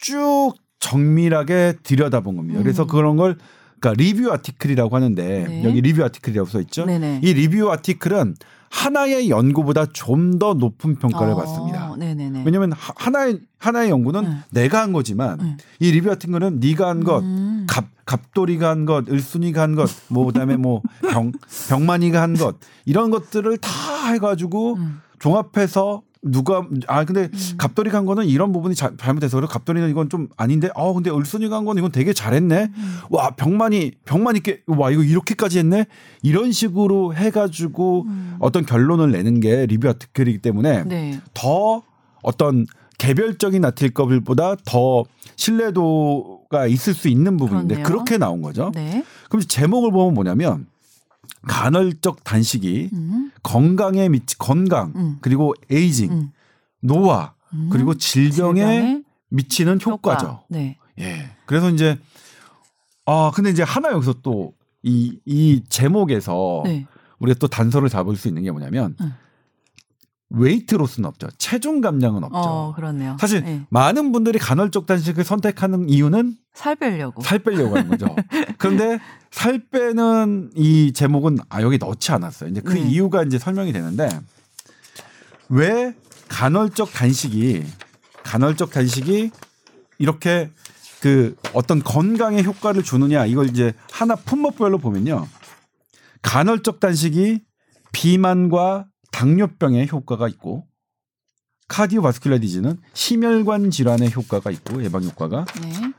[0.00, 2.60] 쭉 정밀하게 들여다본 겁니다.
[2.62, 2.88] 그래서 음.
[2.88, 3.38] 그런 걸
[3.84, 5.64] 그러니까 리뷰 아티클이라고 하는데 네.
[5.64, 6.86] 여기 리뷰 아티클이라고 써 있죠.
[6.86, 7.20] 네네.
[7.22, 8.34] 이 리뷰 아티클은
[8.70, 11.94] 하나의 연구보다 좀 더 높은 평가를 어, 받습니다.
[11.96, 12.42] 네네네.
[12.44, 14.36] 왜냐하면 하- 하나의 하나의 연구는 네.
[14.50, 15.56] 내가 한 거지만 네.
[15.80, 17.66] 이 리뷰 아티클은 네가 한 것, 음.
[17.68, 21.32] 갑 갑돌이가 한 것, 을순이가 한 것, 뭐 그다음에 뭐병
[21.68, 23.70] 병만이가 한 것 이런 것들을 다
[24.12, 25.00] 해가지고 음.
[25.20, 27.54] 종합해서 누가 아 근데 음.
[27.58, 31.56] 갑돌이가 한 거는 이런 부분이 자, 잘못해서 그래 갑돌이는 이건 좀 아닌데 어 근데 을순이가
[31.56, 32.98] 한 거는 이건 되게 잘했네 음.
[33.10, 35.86] 와 병만이 병만이 와 이거 이렇게까지 했네
[36.22, 38.36] 이런 식으로 해가지고 음.
[38.40, 41.20] 어떤 결론을 내는 게 review article이기 때문에 네.
[41.34, 41.82] 더
[42.22, 42.66] 어떤
[42.98, 45.04] 개별적인 article보다 더
[45.36, 47.86] 신뢰도가 있을 수 있는 부분인데 그렇네요.
[47.86, 48.72] 그렇게 나온 거죠.
[48.74, 49.04] 네.
[49.28, 50.66] 그럼 제목을 보면 뭐냐면
[51.46, 53.30] 간헐적 단식이 음.
[53.42, 55.18] 건강에 미치 건강 음.
[55.20, 56.30] 그리고 aging 음.
[56.80, 57.68] 노화 음.
[57.70, 60.26] 그리고 질병에 질병에 미치는 효과죠.
[60.26, 60.44] 효과.
[60.48, 60.78] 네.
[60.98, 61.30] 예.
[61.46, 61.98] 그래서 이제
[63.06, 66.86] 아 근데 이제 하나 여기서 또 이이 제목에서 네.
[67.18, 69.12] 우리가 또 단서를 잡을 수 있는 게 뭐냐면 응.
[70.30, 71.28] 웨이트로스는 없죠.
[71.38, 72.38] 체중 감량은 없죠.
[72.38, 73.16] 어, 그렇네요.
[73.20, 73.66] 사실 네.
[73.70, 77.22] 많은 분들이 간헐적 단식을 선택하는 이유는 살 빼려고.
[77.22, 78.14] 살 빼려고 하는 거죠.
[78.58, 78.98] 그런데
[79.30, 82.50] 살 빼는 이 제목은 아 여기 넣지 않았어요.
[82.50, 82.80] 이제 그 네.
[82.80, 84.08] 이유가 이제 설명이 되는데
[85.48, 85.94] 왜
[86.28, 87.64] 간헐적 단식이
[88.22, 89.30] 간헐적 단식이
[89.98, 90.50] 이렇게
[91.00, 95.28] 그 어떤 건강에 효과를 주느냐 이걸 이제 하나 품목별로 보면요.
[96.22, 97.42] 간헐적 단식이
[97.92, 100.66] 비만과 당뇨병에 효과가 있고
[101.68, 105.92] 카디오바스큘라 디지는 심혈관 질환에 효과가 있고 예방 효과가 네.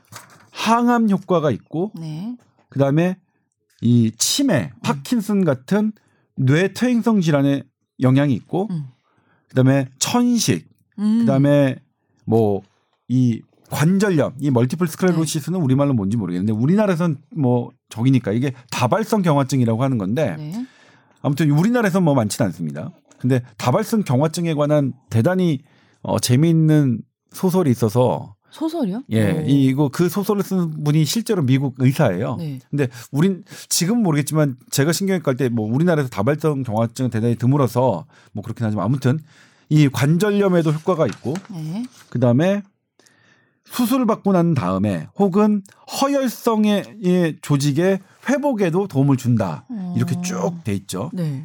[0.66, 2.36] 항암 효과가 있고 네.
[2.68, 3.16] 그다음에
[3.80, 5.92] 이 치매, 파킨슨 같은
[6.36, 7.62] 뇌 퇴행성 질환에
[8.00, 8.86] 영향이 있고 음.
[9.48, 11.20] 그다음에 천식, 음.
[11.20, 11.76] 그다음에
[12.24, 12.62] 뭐
[13.08, 19.98] 이 관절염, 이 멀티플 스크레로시스는 우리말로 뭔지 모르겠는데 우리나라에선 뭐 적이니까 이게 다발성 경화증이라고 하는
[19.98, 20.66] 건데 네.
[21.22, 22.92] 아무튼 우리나라에선 뭐 많지는 않습니다.
[23.18, 25.62] 근데 다발성 경화증에 관한 대단히
[26.02, 27.00] 어 재미있는
[27.32, 29.02] 소설이 있어서 소설이요?
[29.10, 29.40] 예, 오.
[29.46, 32.36] 이- 이거 그 소설을 쓴 분이 실제로 미국 의사예요.
[32.36, 32.58] 네.
[32.70, 38.42] 근데 우린 지금 모르겠지만 제가 신경외과 할 때 뭐 우리나라에서 다발성 경화증은 대단히 드물어서 뭐
[38.42, 39.18] 그렇긴 하지만 아무튼
[39.68, 41.84] 이 관절염에도 효과가 있고 네.
[42.08, 42.62] 그 다음에
[43.66, 45.62] 수술을 받고 난 다음에 혹은
[46.00, 47.98] 허혈성의 이 조직의
[48.30, 49.66] 회복에도 도움을 준다.
[49.96, 50.22] 이렇게 어.
[50.22, 51.10] 쭉돼 있죠.
[51.12, 51.44] 네.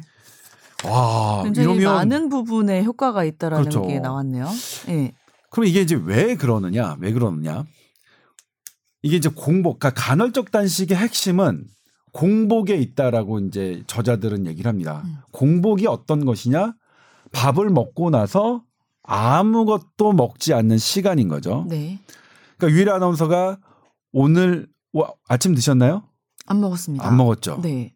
[0.84, 3.86] 와, 굉장히 이러면 많은 부분에 효과가 있다라는 그렇죠.
[3.86, 4.48] 게 나왔네요.
[4.86, 5.12] 네.
[5.52, 6.96] 그럼 이게 이제 왜 그러느냐?
[6.98, 7.64] 왜 그러느냐?
[9.02, 11.66] 이게 이제 공복, 그러니까 간헐적 단식의 핵심은
[12.12, 15.02] 공복에 있다라고 이제 저자들은 얘기를 합니다.
[15.04, 15.16] 음.
[15.30, 16.74] 공복이 어떤 것이냐?
[17.32, 18.64] 밥을 먹고 나서
[19.02, 21.66] 아무것도 먹지 않는 시간인 거죠.
[21.68, 21.98] 네.
[22.56, 23.58] 그러니까 유일 아나운서가
[24.12, 26.04] 오늘 와, 아침 드셨나요?
[26.46, 27.06] 안 먹었습니다.
[27.06, 27.60] 안 먹었죠.
[27.62, 27.94] 네.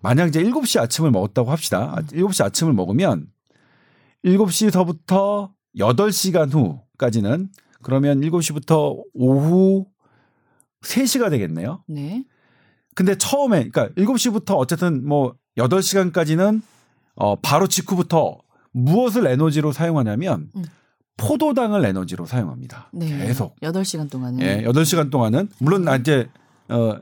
[0.00, 1.92] 만약 이제 7시 아침을 먹었다고 합시다.
[1.94, 3.28] 아, 7시 아침을 먹으면
[4.24, 7.48] 7시서부터 8시간 후 까지는
[7.82, 9.86] 그러면 7시부터 오후
[10.82, 11.84] 3시가 되겠네요.
[11.86, 12.24] 네.
[12.94, 16.60] 근데 처음에 그러니까 7시부터 어쨌든 뭐 8시간까지는
[17.14, 18.38] 어 바로 직후부터
[18.72, 20.64] 무엇을 에너지로 사용하냐면 음.
[21.16, 22.90] 포도당을 에너지로 사용합니다.
[22.92, 23.26] 네.
[23.26, 23.58] 계속.
[23.60, 24.40] 8시간 동안은.
[24.40, 26.28] 예, 8시간 동안은 물론 나 이제
[26.68, 26.96] 어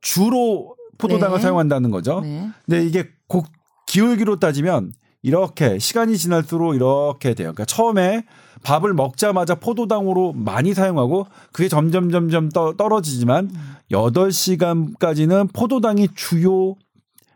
[0.00, 1.42] 주로 포도당을 네.
[1.42, 2.20] 사용한다는 거죠.
[2.20, 2.48] 네.
[2.64, 3.46] 근데 이게 곡
[3.86, 4.92] 기울기로 따지면
[5.24, 7.54] 이렇게 시간이 지날수록 이렇게 돼요.
[7.54, 8.26] 그러니까 처음에
[8.62, 13.74] 밥을 먹자마자 포도당으로 많이 사용하고 그게 점점 점점 떠, 떨어지지만 음.
[13.90, 16.76] 8시간까지는 포도당이 주요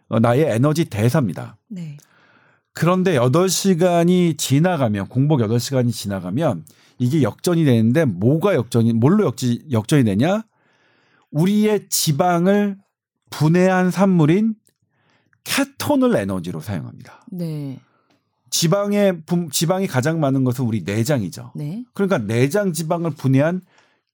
[0.09, 1.57] 어, 나의 에너지 대사입니다.
[1.69, 1.97] 네.
[2.75, 6.65] 그런데 8시간이 지나가면 공복 8시간이 지나가면
[6.99, 10.43] 이게 역전이 되는데 뭐가 역전이 뭘로 역지, 역전이 되냐?
[11.31, 12.77] 우리의 지방을
[13.31, 14.57] 분해한 산물인
[15.49, 17.25] 케톤을 에너지로 사용합니다.
[17.31, 17.81] 네.
[18.51, 21.53] 지방의 분- 지방이 가장 많은 것은 우리 내장이죠.
[21.55, 21.85] 네.
[21.95, 23.63] 그러니까 내장 지방을 분해한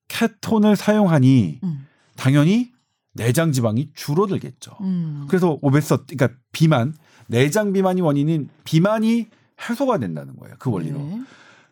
[0.08, 1.86] 케톤을 사용하니 음.
[2.16, 2.70] 당연히
[3.14, 4.76] 내장 지방이 줄어들겠죠.
[4.80, 5.26] 음.
[5.28, 6.94] 그래서 오베서 그러니까 비만
[7.26, 9.28] 내장 비만이 원인인 비만이
[9.68, 10.54] 해소가 된다는 거예요.
[10.58, 10.98] 그 원리로.
[10.98, 11.20] 네.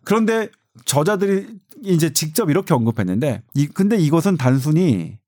[0.05, 0.49] 그런데
[0.85, 1.47] 저자들이
[1.85, 5.19] 이제 직접 이렇게 언급했는데 이 근데 이것은 단순히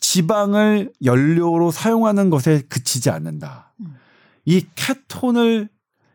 [0.00, 3.72] 지방을 연료로 사용하는 것에 그치지 않는다.
[3.80, 3.96] 음.
[4.44, 5.68] 이 케톤을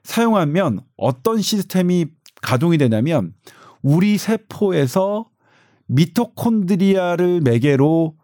[0.04, 2.08] 사용하면 어떤 시스템이
[2.42, 3.34] 가동이 되냐면
[3.82, 5.28] 우리 세포에서
[5.88, 8.16] 미토콘드리아를 매개로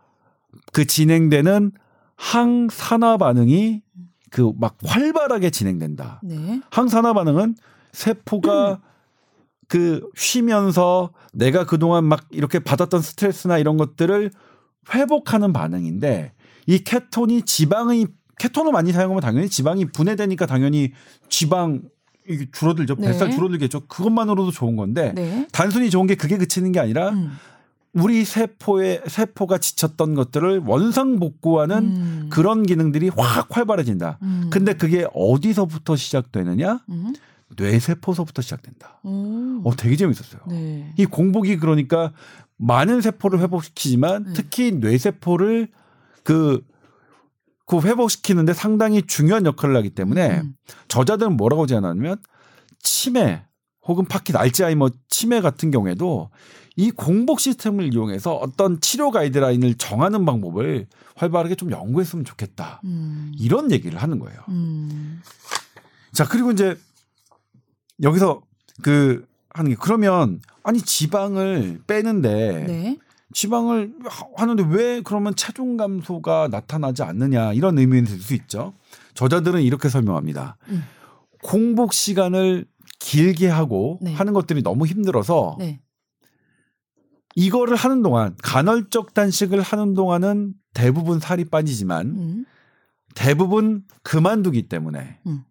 [0.73, 1.71] 그 진행되는
[2.15, 3.81] 항산화 반응이
[4.29, 6.21] 그 막 활발하게 진행된다.
[6.23, 6.61] 네.
[6.69, 7.55] 항산화 반응은
[7.91, 8.81] 세포가
[9.67, 14.31] 그 쉬면서 내가 그동안 막 이렇게 받았던 스트레스나 이런 것들을
[14.93, 16.33] 회복하는 반응인데
[16.67, 18.07] 이 케톤이 지방의
[18.39, 20.91] 케톤을 많이 사용하면 당연히 지방이 분해되니까 당연히
[21.29, 21.81] 지방
[22.27, 22.95] 이게 줄어들죠.
[22.95, 23.07] 네.
[23.07, 23.87] 뱃살 줄어들겠죠.
[23.87, 25.47] 그것만으로도 좋은 건데 네.
[25.51, 27.31] 단순히 좋은 게 그게 그치는 게 아니라 음.
[27.93, 32.29] 우리 세포의 세포가 지쳤던 것들을 원상 복구하는 음.
[32.29, 34.19] 그런 기능들이 확 활발해진다.
[34.21, 34.49] 음.
[34.51, 36.81] 근데 그게 어디서부터 시작되느냐?
[36.89, 37.13] 음.
[37.55, 38.99] 뇌세포서부터 시작된다.
[39.03, 39.61] 오.
[39.63, 40.41] 어, 되게 재밌었어요.
[40.49, 40.93] 네.
[40.97, 42.11] 이 공복이 그러니까
[42.57, 44.33] 많은 세포를 회복시키지만 네.
[44.33, 45.69] 특히 뇌세포를
[46.23, 46.65] 그,
[47.65, 50.53] 그 회복시키는데 상당히 중요한 역할을 하기 때문에 음.
[50.87, 52.17] 저자들은 뭐라고 제안하냐면
[52.79, 53.43] 치매
[53.83, 56.29] 혹은 파킨 알츠하이머 치매 같은 경우에도
[56.75, 62.81] 이 공복 시스템을 이용해서 어떤 치료 가이드라인을 정하는 방법을 활발하게 좀 연구했으면 좋겠다.
[62.83, 63.31] 음.
[63.39, 64.39] 이런 얘기를 하는 거예요.
[64.49, 65.21] 음.
[66.13, 66.77] 자, 그리고 이제
[68.03, 68.41] 여기서
[68.83, 72.97] 그 하는 게 그러면 아니 지방을 빼는데 네.
[73.33, 78.73] 지방을 하- 하는데 왜 그러면 체중 감소가 나타나지 않느냐 이런 의미는 들수 있죠.
[79.13, 80.57] 저자들은 이렇게 설명합니다.
[80.67, 80.83] 음.
[81.41, 82.65] 공복 시간을
[82.99, 84.13] 길게 하고 네.
[84.13, 85.79] 하는 것들이 너무 힘들어서 네.
[87.35, 92.45] 이거를 하는 동안 간헐적 단식을 하는 동안은 대부분 살이 빠지지만 음.
[93.15, 95.43] 대부분 그만두기 때문에 음.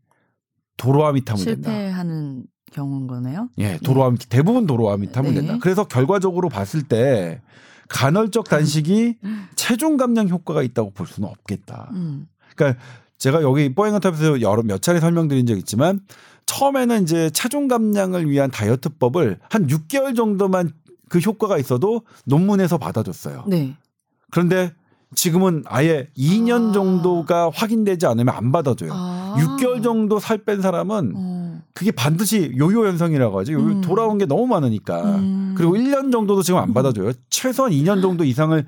[0.77, 1.71] 도로아미 타면 된다.
[1.71, 2.45] 실패하는
[2.77, 3.49] 경우인 거네요.
[3.59, 5.41] 예, 도로아미 대부분 도로아미 타면 네.
[5.41, 5.59] 된다.
[5.61, 7.41] 그래서 결과적으로 봤을 때
[7.89, 9.17] 간헐적 단식이
[9.57, 11.91] 체중 감량 효과가 있다고 볼 수는 없겠다.
[11.95, 12.29] 음.
[12.55, 12.81] 그러니까
[13.19, 16.01] 제가 여기 뽀앵어탑에서 여러 몇 차례 설명드린 적 있지만
[16.45, 20.71] 처음에는 이제 체중 감량을 위한 다이어트법을 한 6개월 정도만
[21.09, 23.45] 그 효과가 있어도 논문에서 받아줬어요.
[23.49, 23.75] 네.
[24.31, 24.73] 그런데
[25.15, 26.73] 지금은 아예 2년 아.
[26.73, 28.91] 정도가 확인되지 않으면 안 받아줘요.
[28.93, 29.37] 아.
[29.39, 31.63] 6개월 정도 살 뺀 사람은 어.
[31.73, 33.53] 그게 반드시 요요 현상이라고 하죠.
[33.53, 33.81] 요요 음.
[33.81, 35.03] 돌아온 게 너무 많으니까.
[35.17, 35.55] 음.
[35.57, 37.13] 그리고 1년 정도도 지금 안 받아줘요.
[37.31, 38.65] 최소한 2년 정도 이상을.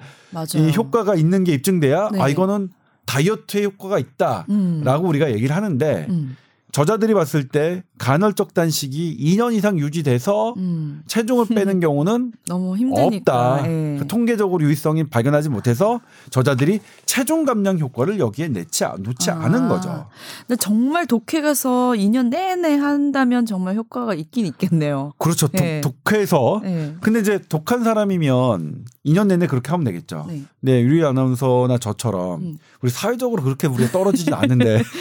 [0.56, 2.20] 이 효과가 있는 게 입증돼야 네.
[2.20, 2.70] 아 이거는
[3.06, 5.08] 다이어트에 효과가 있다라고 음.
[5.08, 6.36] 우리가 얘기를 하는데 음.
[6.70, 11.02] 저자들이 봤을 때 간헐적 단식이 2년 이상 유지돼서 음.
[11.06, 13.54] 체중을 빼는 경우는 너무 힘드니까.
[13.54, 13.68] 없다.
[13.70, 13.96] 예.
[13.98, 16.00] 그 통계적으로 유의성이 발견하지 못해서
[16.30, 19.40] 저자들이 체중 감량 효과를 여기에 내지 않- 놓지 아.
[19.44, 20.08] 않은 거죠.
[20.46, 25.14] 근데 정말 독해 가서 2년 내내 한다면 정말 효과가 있긴 있겠네요.
[25.18, 25.48] 그렇죠.
[25.48, 25.80] 독, 예.
[25.80, 26.60] 독해서.
[26.62, 26.94] 네.
[27.00, 30.26] 근데 이제 독한 사람이면 2년 내내 그렇게 하면 되겠죠.
[30.28, 30.42] 네.
[30.60, 32.58] 네, 유리 아나운서나 저처럼 음.
[32.82, 34.82] 우리 사회적으로 그렇게 우리가 떨어지진 않는데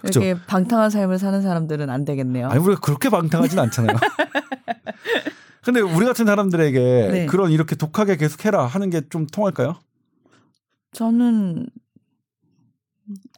[0.00, 0.20] 그죠?
[0.22, 2.48] 이렇게 방탕한 삶을 사는 사람들은 안 되겠네요.
[2.48, 3.96] 아니 우리가 그렇게 방탕하진 않잖아요.
[5.62, 7.26] 근데 우리 같은 사람들에게 네.
[7.26, 9.76] 그런 이렇게 독하게 계속 해라 하는 게 좀 통할까요?
[10.92, 11.66] 저는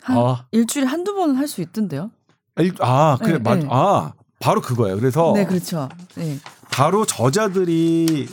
[0.02, 2.10] 한 아, 일주일에 한두 번은 할 수 있던데요.
[2.58, 3.66] 일- 아, 그래, 네, 맞, 네.
[3.70, 4.96] 아, 바로 그거예요.
[4.98, 5.88] 그래서 네, 그렇죠.
[6.16, 6.38] 네.
[6.70, 8.28] 바로 저자들이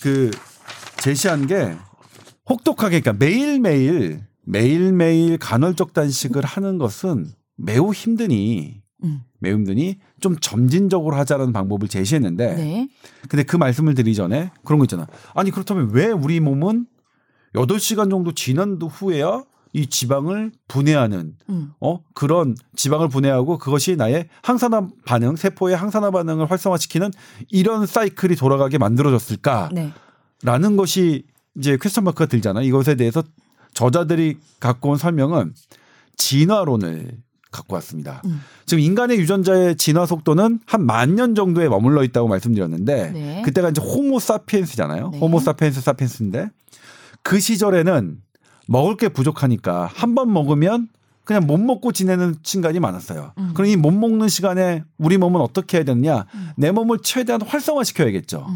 [0.00, 0.30] 그
[0.98, 1.76] 제시한 게
[2.48, 9.22] 혹독하게, 그러니까 매일매일, 매일매일 간헐적 단식을 하는 것은 매우 힘드니, 음.
[9.38, 12.88] 매우 힘드니 좀 점진적으로 하자라는 방법을 제시했는데, 네.
[13.28, 15.06] 근데 그 말씀을 드리기 전에 그런 거 있잖아.
[15.34, 16.86] 아니, 그렇다면 왜 우리 몸은
[17.54, 19.42] 8시간 정도 지난 후에야
[19.72, 21.72] 이 지방을 분해하는 음.
[21.80, 27.10] 어 그런 지방을 분해하고 그것이 나의 항산화 반응 세포의 항산화 반응을 활성화시키는
[27.50, 29.92] 이런 사이클이 돌아가게 만들어졌을까라는
[30.42, 30.76] 네.
[30.76, 31.24] 것이
[31.58, 33.22] 이제 퀘스천 마크가 들잖아 이것에 대해서
[33.74, 35.52] 저자들이 갖고 온 설명은
[36.16, 37.18] 진화론을
[37.52, 38.20] 갖고 왔습니다.
[38.26, 38.40] 음.
[38.66, 43.42] 지금 인간의 유전자의 진화 속도는 한 만 년 정도에 머물러 있다고 말씀드렸는데 네.
[43.42, 45.10] 그때가 이제 호모 사피엔스잖아요.
[45.10, 45.18] 네.
[45.18, 46.48] 호모 사피엔스 사피엔스인데
[47.22, 48.18] 그 시절에는
[48.68, 50.88] 먹을 게 부족하니까 한 번 먹으면
[51.24, 53.32] 그냥 못 먹고 지내는 순간이 많았어요.
[53.38, 53.50] 음.
[53.54, 56.26] 그럼 이못 먹는 시간에 우리 몸은 어떻게 해야 되느냐?
[56.34, 56.50] 음.
[56.56, 58.46] 내 몸을 최대한 활성화시켜야겠죠.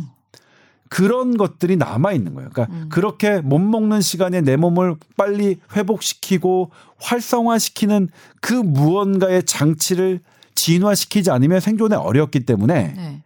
[0.90, 0.96] 음.
[1.00, 2.50] 그런 것들이 남아 있는 거예요.
[2.50, 2.88] 그러니까 음.
[2.88, 8.08] 그렇게 못 먹는 시간에 내 몸을 빨리 회복시키고 활성화시키는
[8.40, 10.20] 그 무언가의 장치를
[10.54, 13.22] 진화시키지 않으면 생존에 어렵기 때문에 네.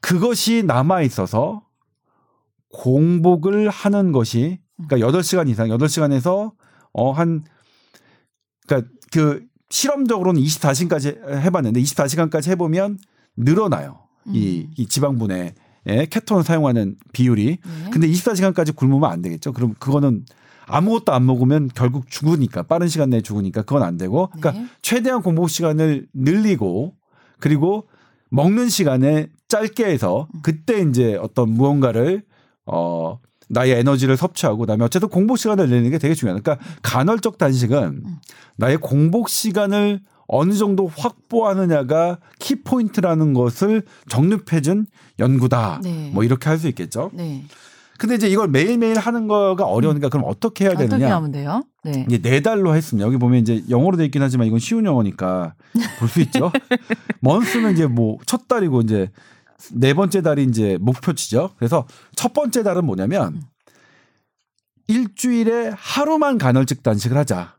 [0.00, 1.62] 그것이 남아 있어서
[2.72, 6.52] 공복을 하는 것이 그러니까 8시간 이상 8시간에서
[6.92, 7.44] 어한
[8.66, 12.98] 그러니까 그 실험적으로는 24시간까지 해 봤는데 24시간까지 해 보면
[13.36, 14.00] 늘어나요.
[14.26, 14.74] 이, 음.
[14.76, 15.54] 이 지방분해
[15.86, 17.46] 에 케톤을 사용하는 비율이.
[17.46, 17.90] 네.
[17.90, 19.52] 근데 24시간까지 굶으면 안 되겠죠.
[19.52, 20.24] 그럼 그거는
[20.66, 24.66] 아무것도 안 먹으면 결국 죽으니까 빠른 시간 내에 죽으니까 그건 안 되고 그러니까 네.
[24.82, 26.94] 최대한 공복 시간을 늘리고
[27.38, 27.86] 그리고
[28.30, 30.40] 먹는 시간에 짧게 해서 음.
[30.42, 32.22] 그때 이제 어떤 무언가를
[32.66, 36.42] 어 나의 에너지를 섭취하고 그다음에 어쨌든 공복 시간을 내는 게 되게 중요하다.
[36.42, 38.16] 그러니까 간헐적 단식은 음.
[38.56, 44.86] 나의 공복 시간을 어느 정도 확보하느냐가 키 포인트라는 것을 정립해준
[45.18, 45.80] 연구다.
[45.82, 46.10] 네.
[46.12, 47.10] 뭐 이렇게 할 수 있겠죠.
[47.14, 47.44] 네.
[47.98, 51.16] 근데 이제 이걸 매일매일 하는 거가 어려우니까 그럼 어떻게 해야 어떻게 되느냐?
[51.16, 51.62] 하면 돼요?
[51.82, 52.04] 네.
[52.08, 53.06] 이제 네 달로 했습니다.
[53.06, 55.54] 여기 보면 이제 영어로 돼 있긴 하지만 이건 쉬운 영어니까
[55.98, 56.52] 볼 수 있죠.
[57.20, 59.10] month는 이제 뭐 첫 달이고 이제
[59.72, 61.52] 네 번째 달이 이제 목표치죠.
[61.56, 63.40] 그래서 첫 번째 달은 뭐냐면
[64.88, 67.55] 일주일에 하루만 간헐적 단식을 하자.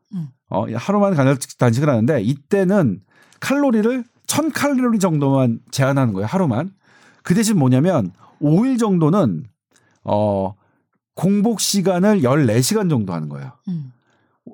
[0.52, 0.56] 음.
[0.56, 3.02] 어, 하루만 간헐적 단식을 하는데 이때는
[3.40, 6.28] 칼로리를 1000칼로리 정도만 제한하는 거예요.
[6.28, 6.72] 하루만.
[7.24, 8.12] 그 대신 뭐냐면
[8.42, 9.46] 5일 정도는
[10.04, 10.54] 어
[11.16, 13.52] 공복 시간을 14시간 정도 하는 거예요.
[13.68, 13.92] 음.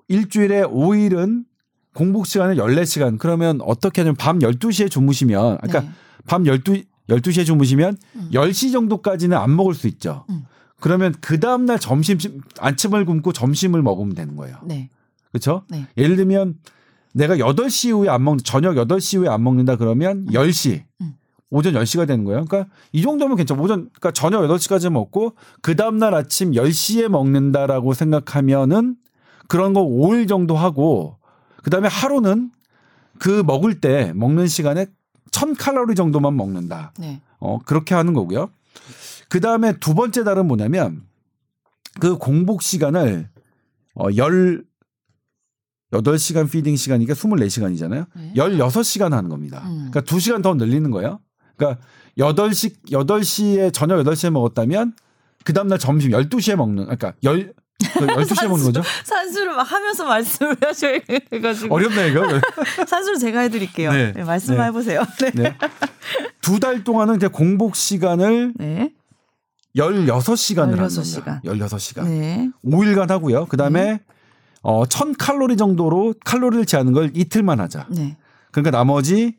[0.08, 1.46] 일주일에 5일은
[1.94, 3.20] 공복 시간을 14시간.
[3.20, 5.90] 그러면 어떻게 하냐면 밤 12시에 주무시면 그러니까 네.
[6.26, 8.30] 밤 12, 12시에 주무시면 음.
[8.34, 10.26] 10시 정도까지는 안 먹을 수 있죠.
[10.30, 10.46] 음.
[10.80, 12.18] 그러면 그 다음날 점심,
[12.60, 14.58] 아침을 굶고 점심을 먹으면 되는 거예요.
[14.66, 14.90] 네.
[15.34, 15.64] 그렇죠?
[15.70, 15.88] 네.
[15.98, 16.60] 예를 들면
[17.14, 21.14] 내가 8시 이후에 안 먹는, 저녁 8시 이후에 안 먹는다 그러면 10시, 음.
[21.50, 22.46] 오전 10시가 되는 거예요.
[22.46, 23.62] 그러니까 이 정도면 괜찮아.
[23.62, 28.96] 오전 그러니까 저녁 8시까지 먹고 그 다음 날 아침 10시에 먹는다라고 생각하면은
[29.48, 31.18] 그런 거 5일 정도 하고
[31.64, 32.52] 그다음에 하루는
[33.20, 34.88] 그 먹을 때 먹는 시간에
[35.32, 36.94] 1000칼로리 정도만 먹는다.
[36.98, 37.22] 네.
[37.40, 38.50] 어, 그렇게 하는 거고요.
[39.30, 41.04] 그 다음에 두 번째 달은 뭐냐면
[42.00, 43.30] 그 공복 시간을
[43.94, 44.10] 어,
[45.94, 48.06] 18시간 피딩 시간이니까 24시간이잖아요.
[48.16, 48.34] 네.
[48.36, 49.62] 16시간 하는 겁니다.
[49.66, 49.90] 음.
[49.92, 51.20] 그러니까 2시간 더 늘리는 거예요.
[51.56, 51.82] 그러니까
[52.18, 54.94] 8시, 8시에, 저녁 8시에 먹었다면
[55.44, 57.54] 그 다음날 점심 12시에 먹는, 그러니까 10,
[57.98, 58.82] 그 12시에 먹는 거죠?
[59.04, 62.24] 산수를 막 하면서 말씀을 하셔가지고 어렵네, 이거.
[62.88, 63.92] 산수를 제가 해드릴게요.
[63.92, 64.14] 네.
[64.14, 64.24] 네.
[64.24, 64.68] 말씀만 네.
[64.68, 65.04] 해보세요.
[65.20, 65.32] 네.
[65.32, 65.58] 네.
[66.42, 68.92] 두달 동안은 이제 공복 시간을 네.
[69.76, 71.26] 16시간을 16시간.
[71.26, 71.42] 합니다.
[71.44, 72.04] 16시간.
[72.06, 72.50] 네.
[72.64, 73.46] 5일간 하고요.
[73.48, 74.00] 그 다음에
[74.64, 77.86] 어, 1000칼로리 정도로 칼로리를 제하는 걸 이틀만 하자.
[77.92, 78.18] 네.
[78.52, 79.36] 그러니까 나머지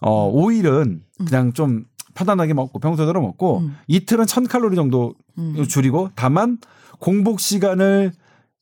[0.00, 3.76] 어, 5일은 그냥 좀 편안하게 먹고 평소대로 먹고 음.
[3.88, 5.64] 이틀은 1000칼로리 정도 음.
[5.68, 6.58] 줄이고 다만
[7.00, 8.12] 공복 시간을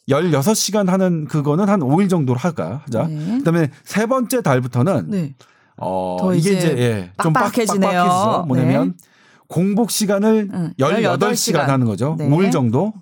[0.08, 3.06] 16시간 하는 그거는 한 5일 정도로 하가 하자.
[3.08, 3.38] 네.
[3.38, 5.34] 그다음에 세 번째 달부터는 네.
[5.76, 7.90] 어더 이게 이제 이제 예, 좀 빡- 빡빡해지네요.
[7.90, 8.44] 빡빡해지죠.
[8.46, 9.08] 뭐냐면 네.
[9.48, 11.56] 공복 시간을 응, 18시간 18시간.
[11.66, 12.14] 하는 거죠.
[12.18, 12.28] 네.
[12.28, 12.92] 5일 정도.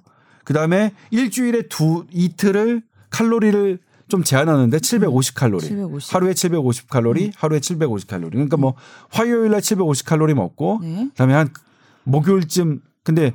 [0.44, 2.82] 그다음에 일주일에 두 이틀을
[3.12, 5.62] 칼로리를 좀 제한하는데 750 칼로리.
[5.62, 6.14] 750.
[6.14, 8.32] 하루에 750 칼로리, 하루에 750 칼로리.
[8.32, 8.74] 그러니까 뭐
[9.10, 11.06] 화요일 날 750 칼로리 먹고 네.
[11.10, 11.50] 그다음에 한
[12.04, 13.32] 목요일쯤 근데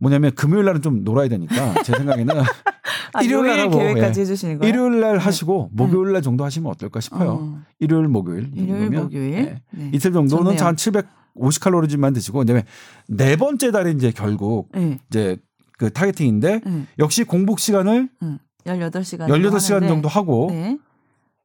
[0.00, 2.34] 뭐냐면 금요일 날은 좀 놀아야 되니까 제 생각에는
[3.12, 4.22] 아, 일요일 날 하고, 계획까지 예.
[4.22, 4.72] 해주시는 거예요?
[4.72, 7.30] 일요일 날 하시고 목요일 날 정도 하시면 어떨까 싶어요.
[7.30, 7.62] 어.
[7.78, 9.02] 일요일 목요일 이 일요일 정도면.
[9.04, 9.32] 목요일.
[9.34, 9.62] 예.
[9.70, 9.90] 네.
[9.92, 10.58] 이틀 정도는.
[10.58, 12.64] 한 750 칼로리만 드시고 그다음에
[13.06, 14.98] 네 번째 달에 이제 결국 네.
[15.08, 15.36] 이제
[15.78, 16.86] 그 타겟팅인데 네.
[16.98, 18.38] 역시 공복 시간을 응.
[18.66, 20.78] 18시간 18시간 정도 하고 네.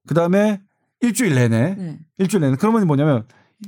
[0.08, 0.62] 그다음에
[1.02, 2.00] 일주일 내내 네.
[2.18, 3.26] 일주일 내내 그러면 뭐냐면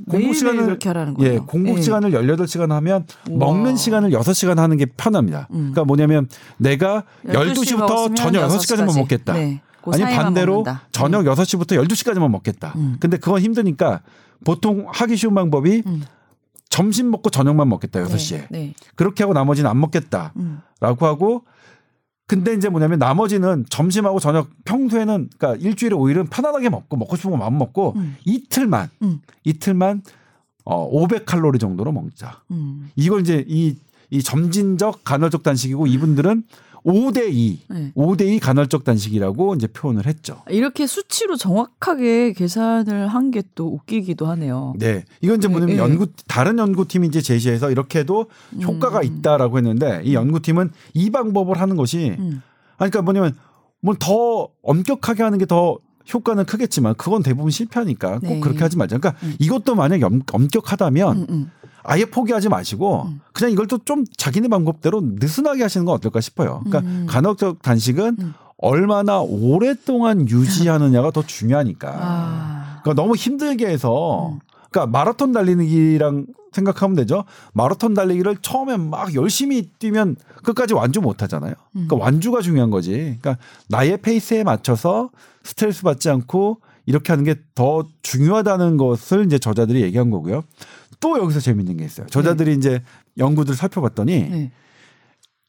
[0.07, 1.15] 공복 매일매일 시간을.
[1.21, 1.81] 예, 공복 네.
[1.81, 3.39] 시간을 18시간 하면 우와.
[3.39, 5.47] 먹는 시간을 6시간 하는 게 편합니다.
[5.51, 5.71] 음.
[5.71, 6.27] 그러니까 뭐냐면
[6.57, 8.97] 내가 12시 12시부터 먹었으면 저녁 6시까지만 6시까지.
[8.99, 9.33] 먹겠다.
[9.33, 9.61] 네.
[9.83, 10.83] 그 아니 반대로 먹는다.
[10.91, 12.73] 저녁 6시부터 12시까지만 먹겠다.
[12.75, 12.97] 음.
[12.99, 14.01] 근데 그건 힘드니까
[14.45, 16.03] 보통 하기 쉬운 방법이 음.
[16.69, 18.03] 점심 먹고 저녁만 먹겠다.
[18.03, 18.47] 6시에.
[18.51, 18.59] 네.
[18.59, 18.73] 네.
[18.95, 20.33] 그렇게 하고 나머지는 안 먹겠다.
[20.37, 20.61] 음.
[20.79, 21.45] 라고 하고
[22.29, 27.37] 근데 이제 뭐냐면 나머지는 점심하고 저녁 평소에는 그러니까 일주일에 5일은 편안하게 먹고 먹고 싶은 거
[27.37, 28.17] 마음 먹고 음.
[28.23, 29.19] 이틀만 음.
[29.43, 30.03] 이틀만
[30.63, 32.43] 어 500칼로리 정도로 먹자.
[32.51, 32.91] 음.
[32.95, 33.75] 이걸 이제 이,
[34.11, 36.43] 이 점진적 간헐적 단식이고 이분들은
[36.85, 37.91] 5대2, 네.
[37.95, 40.41] 5대2 간헐적 단식이라고 이제 표현을 했죠.
[40.49, 44.73] 이렇게 수치로 정확하게 계산을 한 게 또 웃기기도 하네요.
[44.77, 45.03] 네.
[45.21, 45.81] 이건 이제 네, 뭐냐면 네.
[45.81, 48.25] 연구, 다른 연구팀이 이제 제시해서 이렇게 해도
[48.61, 49.03] 효과가 음.
[49.03, 52.41] 있다라고 했는데 이 연구팀은 이 방법을 하는 것이 음.
[52.77, 53.35] 아니, 그러니까 뭐냐면
[53.81, 55.77] 뭐더 엄격하게 하는 게 더
[56.11, 58.39] 효과는 크겠지만 그건 대부분 실패하니까 꼭 네.
[58.39, 58.97] 그렇게 하지 말자.
[58.97, 59.35] 그러니까 음.
[59.39, 61.51] 이것도 만약 엄, 엄격하다면 음, 음.
[61.83, 63.21] 아예 포기하지 마시고 음.
[63.33, 66.61] 그냥 이걸 또 좀 자기네 방법대로 느슨하게 하시는 건 어떨까 싶어요.
[66.63, 67.05] 그러니까 음.
[67.09, 68.33] 간헐적 단식은 음.
[68.57, 71.97] 얼마나 오랫동안 유지하느냐가 더 중요하니까.
[71.99, 72.79] 아.
[72.83, 74.39] 그러니까 너무 힘들게 해서 음.
[74.69, 77.23] 그러니까 마라톤 달리기랑 생각하면 되죠.
[77.53, 81.53] 마라톤 달리기를 처음에 막 열심히 뛰면 끝까지 완주 못 하잖아요.
[81.71, 82.01] 그러니까 음.
[82.01, 82.91] 완주가 중요한 거지.
[83.21, 83.37] 그러니까
[83.69, 85.09] 나의 페이스에 맞춰서
[85.43, 90.43] 스트레스 받지 않고 이렇게 하는 게 더 중요하다는 것을 이제 저자들이 얘기한 거고요.
[90.99, 92.07] 또 여기서 재밌는 게 있어요.
[92.07, 92.81] 저자들이 이제
[93.17, 94.51] 연구들 살펴봤더니 네.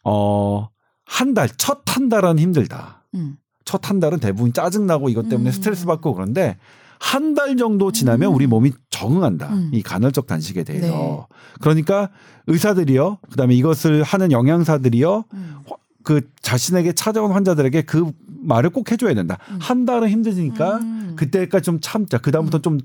[0.05, 0.69] 어,
[1.05, 3.05] 한 달, 첫 한 달은 힘들다.
[3.15, 3.37] 음.
[3.65, 5.53] 첫한 달은 대부분 짜증 나고 이것 때문에 음.
[5.53, 6.57] 스트레스 받고 그런데
[6.99, 8.35] 한 달 정도 지나면 음.
[8.35, 9.49] 우리 몸이 적응한다.
[9.53, 9.71] 음.
[9.73, 10.87] 이 간헐적 단식에 대해서.
[10.87, 11.37] 네.
[11.61, 12.11] 그러니까
[12.47, 13.19] 의사들이요.
[13.31, 15.25] 그다음에 이것을 하는 영양사들이요.
[15.33, 15.57] 음.
[16.03, 18.11] 그 자신에게 찾아온 환자들에게 그
[18.43, 19.39] 말을 꼭 해줘야 된다.
[19.51, 19.59] 음.
[19.61, 21.15] 한 달은 힘드니까 음.
[21.17, 22.19] 그때까지 좀 참자.
[22.19, 22.79] 그 다음부터 좀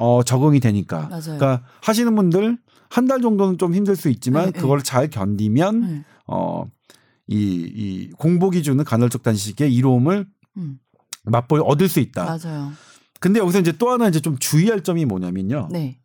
[0.00, 1.08] 어, 적응이 되니까.
[1.08, 1.22] 맞아요.
[1.24, 2.58] 그러니까 하시는 분들
[2.90, 4.60] 한 달 정도는 좀 힘들 수 있지만 네, 네.
[4.60, 6.04] 그걸 잘 견디면 네.
[6.26, 6.64] 어,
[7.26, 10.26] 이, 이 공복이 주는 간헐적 단식의 이로움을
[10.56, 10.78] 음.
[11.24, 12.24] 맛볼 얻을 수 있다.
[12.24, 12.70] 맞아요.
[13.20, 15.68] 근데 여기서 이제 또 하나 이제 좀 주의할 점이 뭐냐면요.
[15.70, 15.98] 네.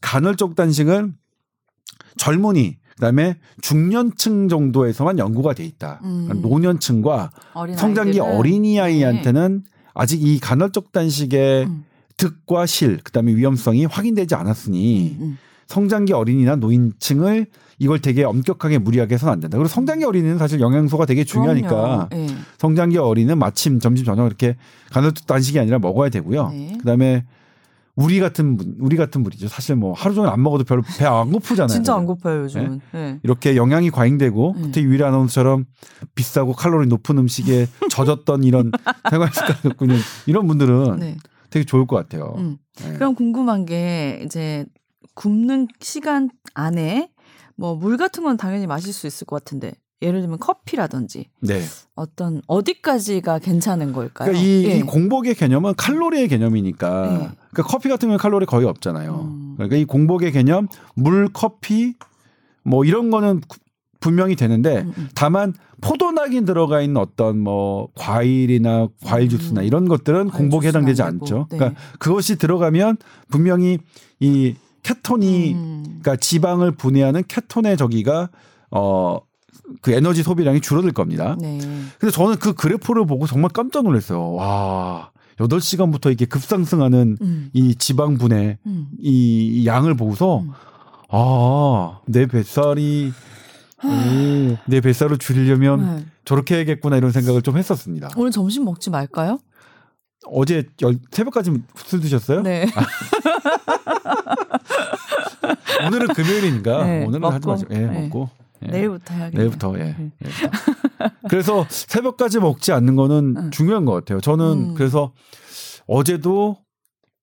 [0.00, 1.14] 간헐적 단식은
[2.18, 6.00] 젊은이 그다음에 중년층 정도에서만 연구가 돼 있다.
[6.04, 6.26] 음.
[6.26, 7.30] 그러니까 노년층과
[7.76, 9.64] 성장기 어린이 아이한테는
[9.94, 11.84] 아직 이 간헐적 단식의 음.
[12.22, 15.38] 득과 실 그다음에 위험성이 확인되지 않았으니 음.
[15.66, 17.46] 성장기 어린이나 노인층을
[17.78, 19.56] 이걸 되게 엄격하게 무리하게 해서는 안 된다.
[19.58, 22.08] 그리고 성장기 어린이는 사실 영양소가 되게 중요하니까.
[22.12, 22.28] 네.
[22.58, 24.56] 성장기 어린이는 마침 점심 저녁 이렇게
[24.92, 26.50] 간헐적 단식이 아니라 먹어야 되고요.
[26.50, 26.76] 네.
[26.78, 27.24] 그다음에
[27.96, 29.48] 우리 같은 분, 우리 같은 분이죠.
[29.48, 31.68] 사실 뭐 하루 종일 안 먹어도 별로 배 안 고프잖아요.
[31.68, 32.80] 진짜 안 고파요 요즘은.
[32.92, 33.18] 네.
[33.22, 34.62] 이렇게 영양이 과잉되고 네.
[34.62, 35.64] 그때 유일 아나운서처럼
[36.14, 38.70] 비싸고 칼로리 높은 음식에 젖었던 이런
[39.10, 41.16] 생활 갖고 있는 이런 분들은 네.
[41.52, 42.34] 되게 좋을 것 같아요.
[42.38, 42.56] 음.
[42.82, 42.94] 네.
[42.94, 44.64] 그럼 궁금한 게 이제
[45.14, 47.10] 굽는 시간 안에
[47.56, 51.60] 뭐 물 같은 건 당연히 마실 수 있을 것 같은데 예를 들면 커피라든지 네.
[51.94, 54.30] 어떤 어디까지가 괜찮은 걸까요?
[54.32, 54.78] 그러니까 이, 예.
[54.78, 57.16] 이 공복의 개념은 칼로리의 개념이니까 네.
[57.50, 59.14] 그러니까 커피 같은 경우는 칼로리 거의 없잖아요.
[59.30, 59.54] 음.
[59.56, 61.94] 그러니까 이 공복의 개념 물, 커피
[62.64, 63.58] 뭐 이런 거는 구-
[64.02, 65.08] 분명히 되는데 음, 음.
[65.14, 69.66] 다만 포도나기 들어가 있는 어떤 뭐 과일이나 과일 주스나 음.
[69.66, 71.02] 이런 것들은 과일 공복에 해당되지.
[71.02, 71.46] 않죠.
[71.50, 71.56] 네.
[71.56, 72.98] 그러니까 그것이 들어가면
[73.30, 73.78] 분명히
[74.20, 75.82] 이 케톤이 음.
[75.84, 78.28] 그러니까 지방을 분해하는 케톤의 저기가
[78.70, 79.20] 어
[79.80, 81.36] 그 에너지 소비량이 줄어들 겁니다.
[81.40, 81.58] 네.
[81.98, 84.32] 근데 저는 그 그래프를 보고 정말 깜짝 놀랐어요.
[84.34, 87.50] 와, 8시간부터 이렇게 급상승하는 음.
[87.52, 88.88] 이 지방 분해 음.
[89.00, 90.50] 이 양을 보고서 음.
[91.08, 93.12] 아, 내 뱃살이
[93.84, 96.04] 오, 내 뱃살을 줄이려면 네.
[96.24, 98.10] 저렇게 해야겠구나 이런 생각을 좀 했었습니다.
[98.16, 99.38] 오늘 점심 먹지 말까요?
[100.26, 102.42] 어제 열, 새벽까지 술 드셨어요?
[102.42, 102.66] 네.
[105.86, 107.50] 오늘은 금요일이니까 네, 오늘은 하지 먹고.
[107.50, 108.00] 마시고 예, 네.
[108.02, 108.30] 먹고
[108.62, 108.66] 예.
[108.68, 109.38] 내일부터 해야겠네요.
[109.48, 109.82] 내일부터 예.
[109.84, 110.10] 네.
[110.18, 110.50] 내일부터.
[111.28, 113.50] 그래서 새벽까지 먹지 않는 거는 응.
[113.50, 114.20] 중요한 것 같아요.
[114.20, 114.74] 저는 음.
[114.74, 115.12] 그래서
[115.86, 116.58] 어제도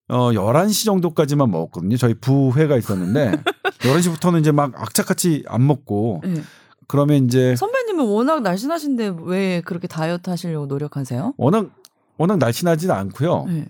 [0.09, 1.95] 어 11시 정도까지만 먹었거든요.
[1.97, 3.31] 저희 부회가 있었는데
[3.81, 6.41] 11시부터는 이제 막 악착같이 안 먹고 네.
[6.87, 11.35] 그러면 이제 선배님은 워낙 날씬하신데 왜 그렇게 다이어트 하시려고 노력하세요?
[11.37, 11.69] 워낙
[12.17, 13.45] 워낙 날씬하지는 않고요.
[13.47, 13.65] 네.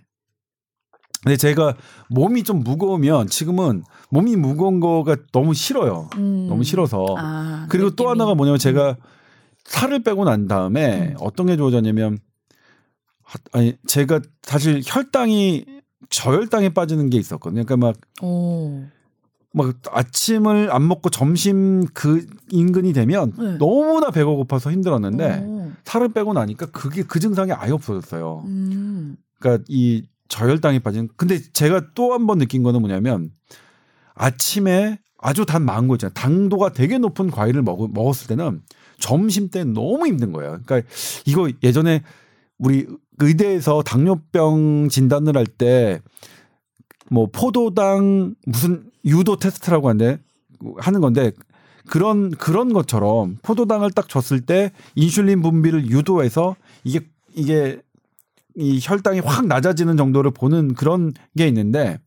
[1.22, 1.76] 근데 제가
[2.10, 6.10] 몸이 좀 무거우면 지금은 몸이 무거운 거가 너무 싫어요.
[6.16, 6.48] 음.
[6.48, 7.06] 너무 싫어서.
[7.18, 8.08] 아, 그리고 또 느낌이.
[8.08, 8.96] 하나가 뭐냐면 제가
[9.66, 11.16] 살을 빼고 난 다음에 음.
[11.20, 12.20] 어떤 게 좋아졌냐면
[13.24, 15.66] 하- 아니 제가 사실 혈당이
[16.10, 17.64] 저혈당에 빠지는 게 있었거든요.
[17.66, 18.84] 그러니까 막 오.
[19.52, 23.58] 막 아침을 안 먹고 점심 그 인근이 되면 네.
[23.58, 25.72] 너무나 배가 고파서 힘들었는데 오.
[25.86, 28.44] 살을 빼고 나니까 그게 그 증상이 아예 없어졌어요.
[28.46, 29.18] 음.
[29.40, 31.10] 그러니까 이 저혈당이 빠진.
[31.18, 33.32] 근데 제가 또 한 번 느낀 거는 뭐냐면
[34.14, 36.14] 아침에 아주 단거 있잖아요.
[36.14, 38.62] 당도가 되게 높은 과일을 먹, 먹었을 때는
[39.00, 40.60] 점심 때 너무 힘든 거예요.
[40.66, 40.88] 그러니까
[41.26, 42.04] 이거 예전에
[42.58, 42.86] 우리
[43.20, 46.00] 의대에서 당뇨병 진단을 할 때
[47.12, 50.20] 뭐 포도당 무슨 유도 테스트라고 하는데
[50.78, 51.32] 하는 건데
[51.88, 57.02] 그런 그런 것처럼 포도당을 딱 줬을 때 인슐린 분비를 유도해서 이게
[57.34, 57.82] 이게
[58.56, 61.98] 이 혈당이 확 낮아지는 정도를 보는 그런 게 있는데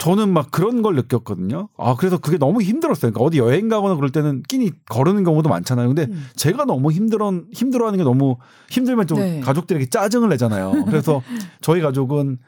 [0.00, 1.68] 저는 막 그런 걸 느꼈거든요.
[1.76, 3.12] 아 그래서 그게 너무 힘들었어요.
[3.12, 5.88] 그러니까 어디 여행 가거나 그럴 때는 끼니 거르는 경우도 많잖아요.
[5.88, 6.26] 근데 음.
[6.36, 8.36] 제가 너무 힘들어 힘들어하는 게 너무
[8.70, 9.40] 힘들면 좀 네.
[9.40, 10.86] 가족들에게 짜증을 내잖아요.
[10.86, 11.22] 그래서
[11.60, 12.38] 저희 가족은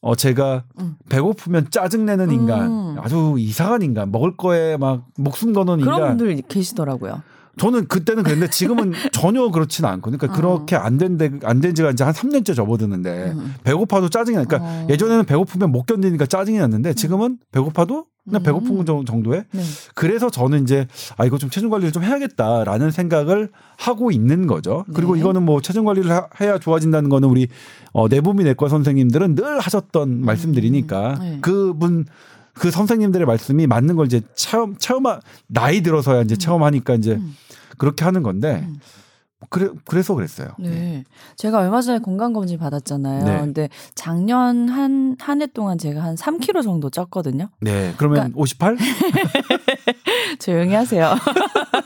[0.00, 0.96] 어 제가 음.
[1.08, 2.96] 배고프면 짜증 내는 인간, 음.
[2.98, 6.16] 아주 이상한 인간, 먹을 거에 막 목숨 거는 그런 인간.
[6.16, 7.22] 분들 계시더라고요.
[7.58, 10.18] 저는 그때는 그랬는데 지금은 전혀 그렇지는 않거든요.
[10.18, 10.40] 그러니까 어.
[10.40, 13.54] 그렇게 안된안된 지가 이제 한 3년째 접어드는데 음.
[13.64, 14.86] 배고파도 짜증이 나니까 어.
[14.88, 18.44] 예전에는 배고프면 못 견디니까 짜증이 났는데 지금은 배고파도 그냥 음.
[18.44, 19.62] 배고픈 정- 정도에 네.
[19.94, 20.86] 그래서 저는 이제
[21.16, 24.84] 아 이거 좀 체중 관리를 좀 해야겠다라는 생각을 하고 있는 거죠.
[24.94, 25.20] 그리고 네.
[25.20, 27.48] 이거는 뭐 체중 관리를 하- 해야 좋아진다는 거는 우리
[27.92, 31.38] 어 내부미 내과 선생님들은 늘 하셨던 말씀들이니까 네.
[31.40, 32.06] 그분
[32.54, 35.04] 그 선생님들의 말씀이 맞는 걸 이제 체험 체험
[35.46, 37.36] 나이 들어서야 이제 체험하니까 이제 음.
[37.78, 38.78] 그렇게 하는 건데 음.
[39.48, 40.48] 그래 그래서 그랬어요.
[40.58, 41.02] 네.
[41.36, 43.24] 제가 얼마 전에 건강 검진 받았잖아요.
[43.24, 43.40] 네.
[43.40, 47.48] 근데 작년 한, 한 해 동안 제가 한 3kg 정도 쪘거든요.
[47.60, 47.92] 네.
[47.96, 48.76] 그러면 그러니까 58?
[50.38, 51.14] 조용히 하세요.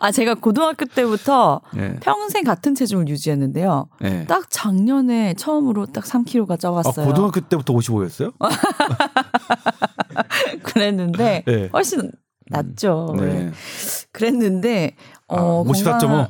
[0.00, 1.96] 아, 제가 고등학교 때부터 네.
[2.00, 3.88] 평생 같은 체중을 유지했는데요.
[4.00, 4.24] 네.
[4.26, 7.06] 딱 작년에 처음으로 딱 3kg가 아, 쪄왔어요.
[7.06, 8.32] 고등학교 때부터 55였어요?
[10.62, 11.68] 그랬는데 네.
[11.72, 12.12] 훨씬
[12.50, 13.14] 낫죠.
[13.18, 13.50] 네.
[14.12, 14.94] 그랬는데
[15.26, 16.00] 어, 아, 54.5.
[16.00, 16.28] 건강한-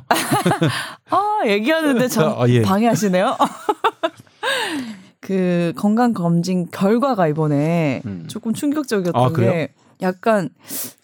[1.11, 2.61] 아, 얘기하는데 저 아, 예.
[2.61, 3.37] 방해하시네요.
[5.21, 8.25] 그 건강 검진 결과가 이번에 음.
[8.27, 9.29] 조금 충격적이었던 아?
[9.35, 10.49] 게 약간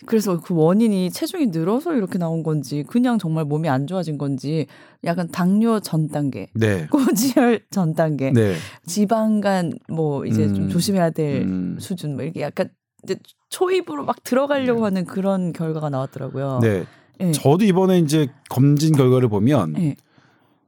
[0.06, 4.68] 그래서 그 원인이 체중이 늘어서 이렇게 나온 건지 그냥 정말 몸이 안 좋아진 건지
[5.04, 6.88] 약간 당뇨 전 단계, 네.
[6.91, 8.56] 고지혈 전 단계, 네.
[8.86, 10.70] 지방간 뭐 이제 좀 음.
[10.70, 11.78] 조심해야 될 음.
[11.80, 12.70] 수준 뭐 이렇게 약간
[13.04, 13.18] 이제
[13.50, 16.60] 초입으로 막 들어가려고 하는 그런 결과가 나왔더라고요.
[16.62, 16.86] 네.
[17.22, 17.32] 예.
[17.32, 19.96] 저도 이번에 이제 검진 결과를 보면 예.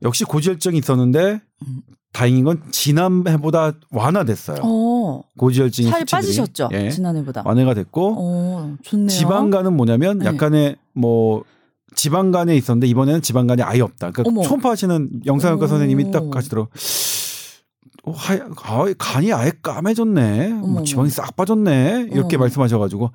[0.01, 1.39] 역시 고지혈증이 있었는데 음.
[2.13, 4.57] 다행인 건 지난해보다 완화됐어요.
[4.63, 6.05] 어, 고지혈증 수치들이.
[6.09, 6.89] 빠지셨죠 예.
[6.89, 7.43] 지난해보다.
[7.45, 9.07] 완화가 됐고 어, 좋네요.
[9.09, 10.25] 지방간은 뭐냐면 네.
[10.25, 11.43] 약간의 뭐
[11.95, 14.11] 지방간에 있었는데 이번에는 지방간이 아예 없다.
[14.11, 14.41] 그러니까 어머.
[14.47, 15.67] 초음파하시는 영상외과 오.
[15.67, 16.69] 선생님이 딱 하시더라고.
[18.03, 20.49] 어, 하얘, 아, 간이 아예 까매졌네.
[20.53, 22.07] 뭐 지방이 싹 빠졌네.
[22.11, 22.43] 이렇게 어머.
[22.45, 23.11] 말씀하셔가지고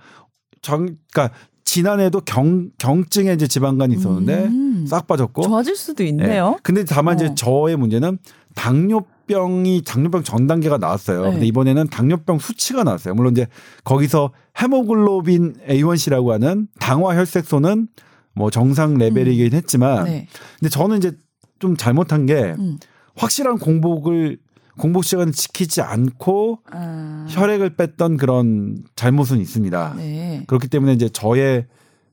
[0.61, 1.35] 장, 그러니까
[1.65, 5.43] 지난해도 경 경증에 이제 지방간이 있었는데 음, 싹 빠졌고.
[5.43, 6.55] 좋아질 수도 있네요.
[6.57, 6.61] 예.
[6.63, 7.17] 근데 다만 어.
[7.17, 8.19] 이제 저의 문제는
[8.55, 11.25] 당뇨병이 당뇨병 전 단계가 나왔어요.
[11.25, 11.31] 네.
[11.33, 13.15] 근데 이번에는 당뇨병 수치가 나왔어요.
[13.15, 13.47] 물론 이제
[13.85, 17.89] 거기서 헤모글로빈 A1C라고 하는 당화 혈색소는
[18.35, 20.27] 뭐 정상 레벨이긴 했지만 네.
[20.59, 21.13] 근데 저는 이제
[21.59, 22.79] 좀 잘못한 게 음.
[23.17, 24.39] 확실한 공복을
[24.79, 27.27] 공복 시간을 지키지 않고 아.
[27.29, 29.95] 혈액을 뺐던 그런 잘못은 있습니다.
[29.97, 30.45] 네.
[30.47, 31.67] 그렇기 때문에 이제 저의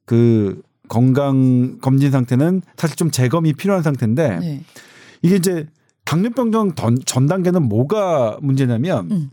[0.05, 4.63] 그 건강 검진 상태는 사실 좀 재검이 필요한 상태인데 네.
[5.21, 5.67] 이게 이제
[6.03, 6.73] 당뇨병 전,
[7.05, 9.29] 전 단계는 뭐가 문제냐면 음.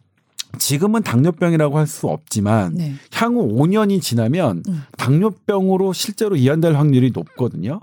[0.58, 2.94] 지금은 당뇨병이라고 할 수 없지만 네.
[3.14, 4.82] 향후 5년이 지나면 음.
[4.96, 7.80] 당뇨병으로 실제로 이완될 확률이 높거든요.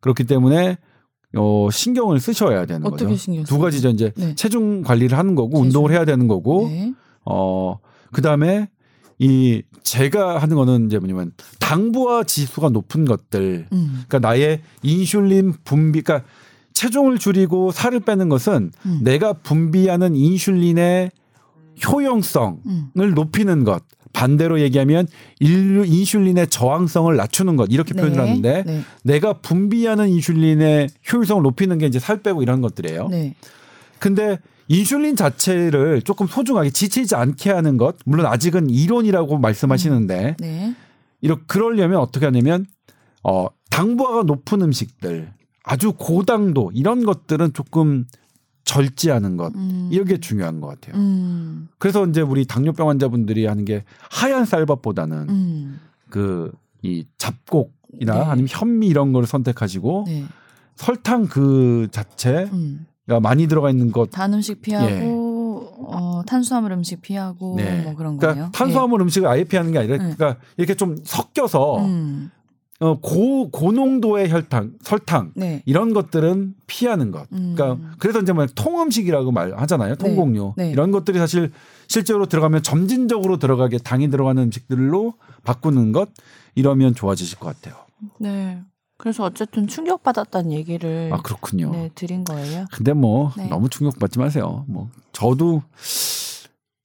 [0.00, 0.78] 그렇기 때문에
[1.36, 3.06] 어 신경을 쓰셔야 되는 거죠.
[3.44, 3.88] 두 가지죠.
[3.90, 4.34] 이제 네.
[4.34, 5.62] 체중 관리를 하는 거고 체중.
[5.66, 6.92] 운동을 해야 되는 거고 네.
[7.24, 7.78] 어
[8.12, 8.68] 그다음에
[9.18, 14.04] 이 제가 하는 거는 이제 뭐냐면 당부화 지수가 높은 것들 음.
[14.08, 16.26] 그러니까 나의 인슐린 분비 그러니까
[16.72, 19.00] 체중을 줄이고 살을 빼는 것은 음.
[19.02, 21.10] 내가 분비하는 인슐린의
[21.86, 23.14] 효용성을 음.
[23.14, 25.06] 높이는 것 반대로 얘기하면
[25.40, 28.18] 인류 인슐린의 저항성을 낮추는 것 이렇게 표현을 네.
[28.18, 28.80] 하는데 네.
[29.02, 33.08] 내가 분비하는 인슐린의 효율성을 높이는 게 이제 살 빼고 이런 것들이에요.
[33.08, 33.34] 네.
[33.98, 34.38] 근데
[34.68, 40.76] 인슐린 자체를 조금 소중하게 지치지 않게 하는 것 물론 아직은 이론이라고 말씀하시는데 네.
[41.20, 42.66] 이렇게 그러려면 어떻게 하냐면
[43.22, 45.32] 어 당부화가 높은 음식들
[45.64, 48.06] 아주 고당도 이런 것들은 조금
[48.64, 49.88] 절제하는 것 음.
[49.92, 51.00] 이게 중요한 것 같아요.
[51.00, 51.68] 음.
[51.78, 55.80] 그래서 이제 우리 당뇨병 환자분들이 하는 게 하얀 쌀밥보다는 음.
[56.08, 58.20] 그이 잡곡이나 네.
[58.20, 60.24] 아니면 현미 이런 거를 선택하시고 네.
[60.76, 62.86] 설탕 그 자체가 음.
[63.06, 68.50] 많이 들어가 있는 것 단 음식 피하고 어, 탄수화물 음식 피하고 뭐 그런 그러니까 거예요.
[68.52, 70.14] 탄수화물 음식을 아예 피하는 게 아니라 네.
[70.14, 71.86] 그러니까 이렇게 좀 섞여서 네.
[71.86, 72.30] 음.
[72.80, 75.62] 어, 고 고농도의 혈당, 설탕 네.
[75.64, 77.28] 이런 것들은 피하는 것.
[77.32, 77.54] 음.
[77.56, 79.94] 그러니까 그래서 이제 뭐 통음식이라고 말하잖아요.
[79.96, 80.70] 통곡류 네.
[80.70, 81.52] 이런 것들이 사실
[81.86, 86.08] 실제로 들어가면 점진적으로 들어가게 당이 들어가는 음식들로 바꾸는 것
[86.56, 87.80] 이러면 좋아지실 것 같아요.
[88.18, 88.60] 네.
[88.96, 91.70] 그래서 어쨌든 충격받았다는 얘기를 아 그렇군요.
[91.72, 92.66] 네, 드린 거예요.
[92.72, 93.48] 근데 뭐 네.
[93.48, 94.64] 너무 충격받지 마세요.
[94.68, 95.62] 뭐 저도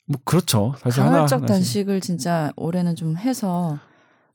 [0.05, 0.73] 뭐 그렇죠.
[0.79, 1.45] 사실 하나 하나씩.
[1.45, 3.77] 단식을 진짜 올해는 좀 해서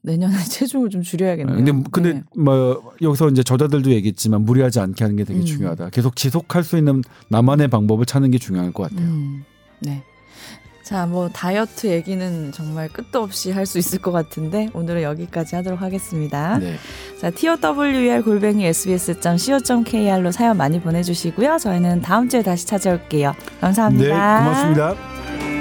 [0.03, 1.57] 내년에 체중을 좀 줄여야겠네요.
[1.57, 2.23] 근데 근데 네.
[2.41, 5.45] 뭐 여기서 이제 저자들도 얘기했지만 무리하지 않게 하는 게 되게 음.
[5.45, 5.91] 중요하다.
[5.91, 9.01] 계속 지속할 수 있는 나만의 방법을 찾는 게 중요할 것 같아요.
[9.07, 9.45] 음,
[9.81, 10.05] 네.
[10.85, 15.81] 자, 뭐 다이어트 얘기는 정말 끝도 없이 할 수 있을 것 같은데 오늘은 여기까지 하도록
[15.81, 16.59] 하겠습니다.
[16.59, 16.77] 네.
[17.19, 21.57] 자, TOWR 골뱅이 sbs.co.kr로 사연 많이 보내 주시고요.
[21.59, 23.35] 저희는 다음 주에 다시 찾아올게요.
[23.63, 24.39] 감사합니다.
[24.39, 25.54] 네, 고맙습니다.